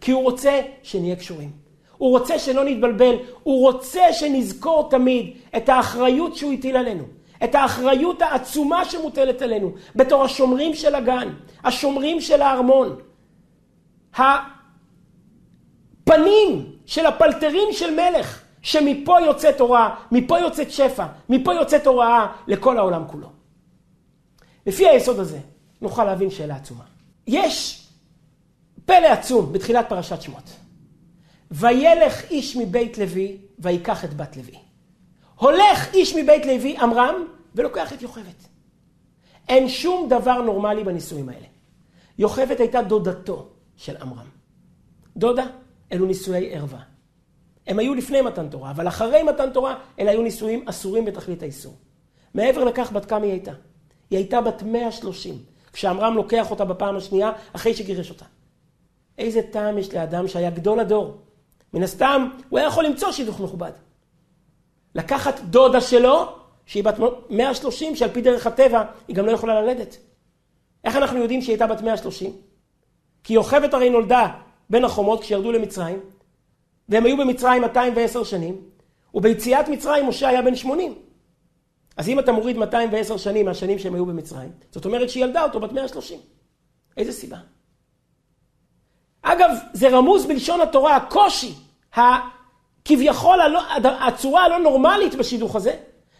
[0.00, 1.50] כי הוא רוצה שנהיה קשורים.
[1.98, 7.04] הוא רוצה שלא נתבלבל, הוא רוצה שנזכור תמיד את האחריות שהוא הטיל עלינו.
[7.44, 11.28] את האחריות העצומה שמוטלת עלינו, בתור השומרים של הגן,
[11.64, 12.96] השומרים של הארמון,
[16.04, 22.78] הפנים של הפלטרים של מלך, שמפה יוצאת תורה, מפה יוצאת שפע, מפה יוצאת הוראה לכל
[22.78, 23.28] העולם כולו.
[24.66, 25.38] לפי היסוד הזה,
[25.80, 26.84] נוכל להבין שאלה עצומה.
[27.26, 27.86] יש
[28.86, 30.50] פלא עצום בתחילת פרשת שמות.
[31.50, 34.58] וילך איש מבית לוי ויקח את בת לוי.
[35.34, 37.14] הולך איש מבית לוי, עמרם,
[37.54, 38.48] ולוקח את יוכבת.
[39.48, 41.46] אין שום דבר נורמלי בנישואים האלה.
[42.18, 44.26] יוכבת הייתה דודתו של עמרם.
[45.16, 45.46] דודה,
[45.94, 46.78] אלו נישואי ערווה.
[47.66, 51.74] הם היו לפני מתן תורה, אבל אחרי מתן תורה, אלה היו נישואים אסורים בתכלית האיסור.
[52.34, 53.52] מעבר לכך, בת כמה היא הייתה?
[54.10, 55.38] היא הייתה בת 130,
[55.72, 58.24] כשעמרם לוקח אותה בפעם השנייה, אחרי שגירש אותה.
[59.18, 61.18] איזה טעם יש לאדם שהיה גדול הדור?
[61.72, 63.72] מן הסתם, הוא היה יכול למצוא שידוך מכובד.
[64.94, 66.26] לקחת דודה שלו,
[66.66, 66.94] שהיא בת
[67.30, 69.96] 130, שעל פי דרך הטבע, היא גם לא יכולה ללדת.
[70.84, 72.32] איך אנחנו יודעים שהיא הייתה בת 130?
[73.24, 74.28] כי יוכבת הרי נולדה
[74.70, 76.00] בין החומות כשירדו למצרים,
[76.88, 78.60] והם היו במצרים 210 שנים,
[79.14, 80.94] וביציאת מצרים משה היה בן 80.
[81.96, 85.60] אז אם אתה מוריד 210 שנים מהשנים שהם היו במצרים, זאת אומרת שהיא ילדה אותו
[85.60, 86.18] בת 130.
[86.96, 87.36] איזה סיבה?
[89.22, 91.54] אגב, זה רמוז בלשון התורה, הקושי,
[92.84, 93.38] כביכול
[94.00, 95.76] הצורה הלא נורמלית בשידוך הזה.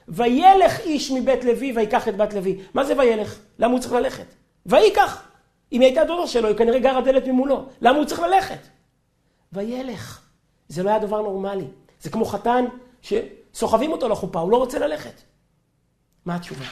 [0.08, 2.60] וילך איש מבית לוי ויקח את בת לוי.
[2.74, 3.38] מה זה וילך?
[3.58, 4.26] למה הוא צריך ללכת?
[4.66, 5.28] ויקח.
[5.74, 7.66] אם היא הייתה דודה שלו, היא כנראה גרה דלת ממולו.
[7.80, 8.58] למה הוא צריך ללכת?
[9.52, 10.20] וילך.
[10.68, 11.66] זה לא היה דבר נורמלי.
[12.00, 12.64] זה כמו חתן
[13.02, 15.22] שסוחבים אותו לחופה, הוא לא רוצה ללכת.
[16.24, 16.64] מה התשובה?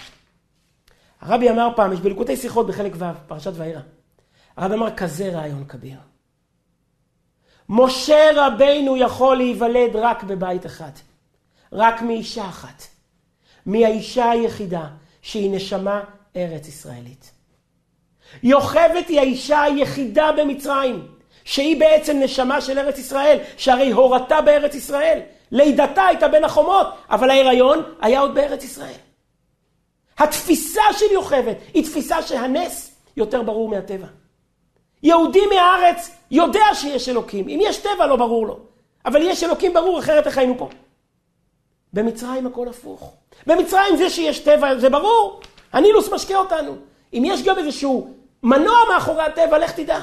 [1.20, 3.80] הרבי אמר פעם, יש בליקוטי שיחות בחלק ו', פרשת ואירא.
[4.56, 5.98] הרבי אמר, כזה רעיון כביר.
[7.68, 10.90] משה רבינו יכול להיוולד רק בבית אחד.
[11.72, 12.82] רק מאישה אחת.
[13.66, 14.88] מהאישה היחידה
[15.22, 16.04] שהיא נשמה
[16.36, 17.31] ארץ ישראלית.
[18.42, 21.06] יוכבד היא האישה היחידה במצרים,
[21.44, 25.20] שהיא בעצם נשמה של ארץ ישראל, שהרי הורתה בארץ ישראל.
[25.52, 28.92] לידתה הייתה בין החומות, אבל ההיריון היה עוד בארץ ישראל.
[30.18, 34.06] התפיסה של יוכבד היא תפיסה שהנס יותר ברור מהטבע.
[35.02, 37.48] יהודי מהארץ יודע שיש אלוקים.
[37.48, 38.58] אם יש טבע לא ברור לו.
[39.06, 40.68] אבל יש אלוקים ברור, אחרת איך היינו פה?
[41.92, 43.14] במצרים הכל הפוך.
[43.46, 45.40] במצרים זה שיש טבע זה ברור.
[45.72, 46.76] הנילוס משקה אותנו.
[47.12, 50.00] אם יש גם איזשהו מנוע מאחורי הטבע, לך תדע.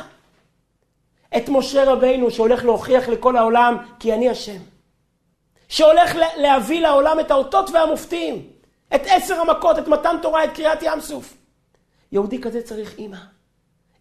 [1.38, 4.62] את משה רבינו שהולך להוכיח לכל העולם כי אני השם.
[5.68, 8.50] שהולך להביא לעולם את האותות והמופתים.
[8.96, 11.34] את עשר המכות, את מתן תורה, את קריאת ים סוף.
[12.12, 13.18] יהודי כזה צריך אימא.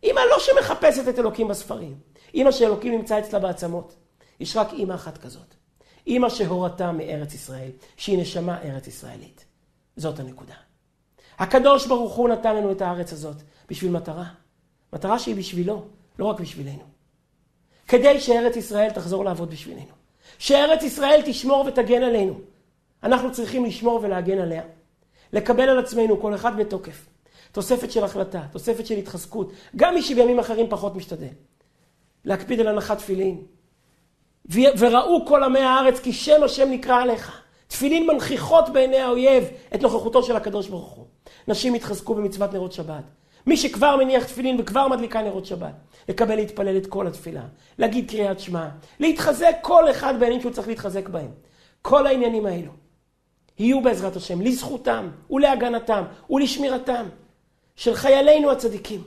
[0.03, 1.95] אימא לא שמחפשת את אלוקים בספרים.
[2.35, 3.95] אימא שאלוקים נמצא אצלה בעצמות.
[4.41, 5.55] יש רק אימא אחת כזאת.
[6.07, 9.45] אימא שהורתה מארץ ישראל, שהיא נשמה ארץ ישראלית.
[9.97, 10.55] זאת הנקודה.
[11.39, 13.37] הקדוש ברוך הוא נתן לנו את הארץ הזאת
[13.69, 14.25] בשביל מטרה.
[14.93, 15.85] מטרה שהיא בשבילו,
[16.19, 16.83] לא רק בשבילנו.
[17.89, 19.93] כדי שארץ ישראל תחזור לעבוד בשבילנו.
[20.39, 22.41] שארץ ישראל תשמור ותגן עלינו.
[23.03, 24.63] אנחנו צריכים לשמור ולהגן עליה.
[25.33, 27.07] לקבל על עצמנו, כל אחד בתוקף.
[27.53, 29.53] תוספת של החלטה, תוספת של התחזקות.
[29.77, 31.27] גם מי שבימים אחרים פחות משתדל.
[32.25, 33.43] להקפיד על הנחת תפילין.
[34.79, 37.43] וראו כל עמי הארץ כי שם השם נקרא עליך.
[37.67, 41.07] תפילין מנכיחות בעיני האויב את נוכחותו של הקדוש ברוך הוא.
[41.49, 43.05] נשים יתחזקו במצוות נרות שבת.
[43.47, 45.73] מי שכבר מניח תפילין וכבר מדליקה נרות שבת,
[46.09, 47.43] לקבל להתפלל את כל התפילה,
[47.79, 48.69] להגיד קריאת שמע,
[49.01, 51.31] להתחזק כל אחד בעניינים שהוא צריך להתחזק בהם.
[51.83, 52.73] כל העניינים האלו
[53.59, 57.07] יהיו בעזרת השם לזכותם ולהגנתם ולשמירתם
[57.77, 59.03] של חיילינו הצדיקים,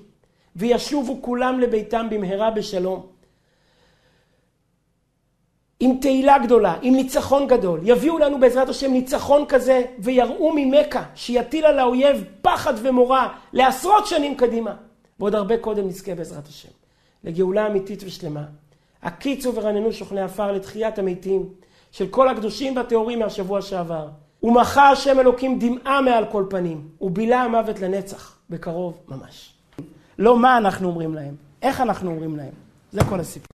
[0.55, 3.10] וישובו כולם לביתם במהרה בשלום.
[5.83, 7.79] עם תהילה גדולה, עם ניצחון גדול.
[7.83, 14.35] יביאו לנו בעזרת השם ניצחון כזה, ויראו ממכה שיטיל על האויב פחד ומורא לעשרות שנים
[14.35, 14.75] קדימה.
[15.19, 16.69] ועוד הרבה קודם נזכה בעזרת השם.
[17.23, 18.43] לגאולה אמיתית ושלמה.
[19.03, 21.49] הקיצו ורננו שוכני עפר לתחיית המתים
[21.91, 24.07] של כל הקדושים והטהורים מהשבוע שעבר.
[24.43, 29.53] ומחה השם אלוקים דמעה מעל כל פנים, ובילה המוות לנצח, בקרוב ממש.
[30.19, 32.53] לא מה אנחנו אומרים להם, איך אנחנו אומרים להם.
[32.91, 33.47] זה כל הסיפור.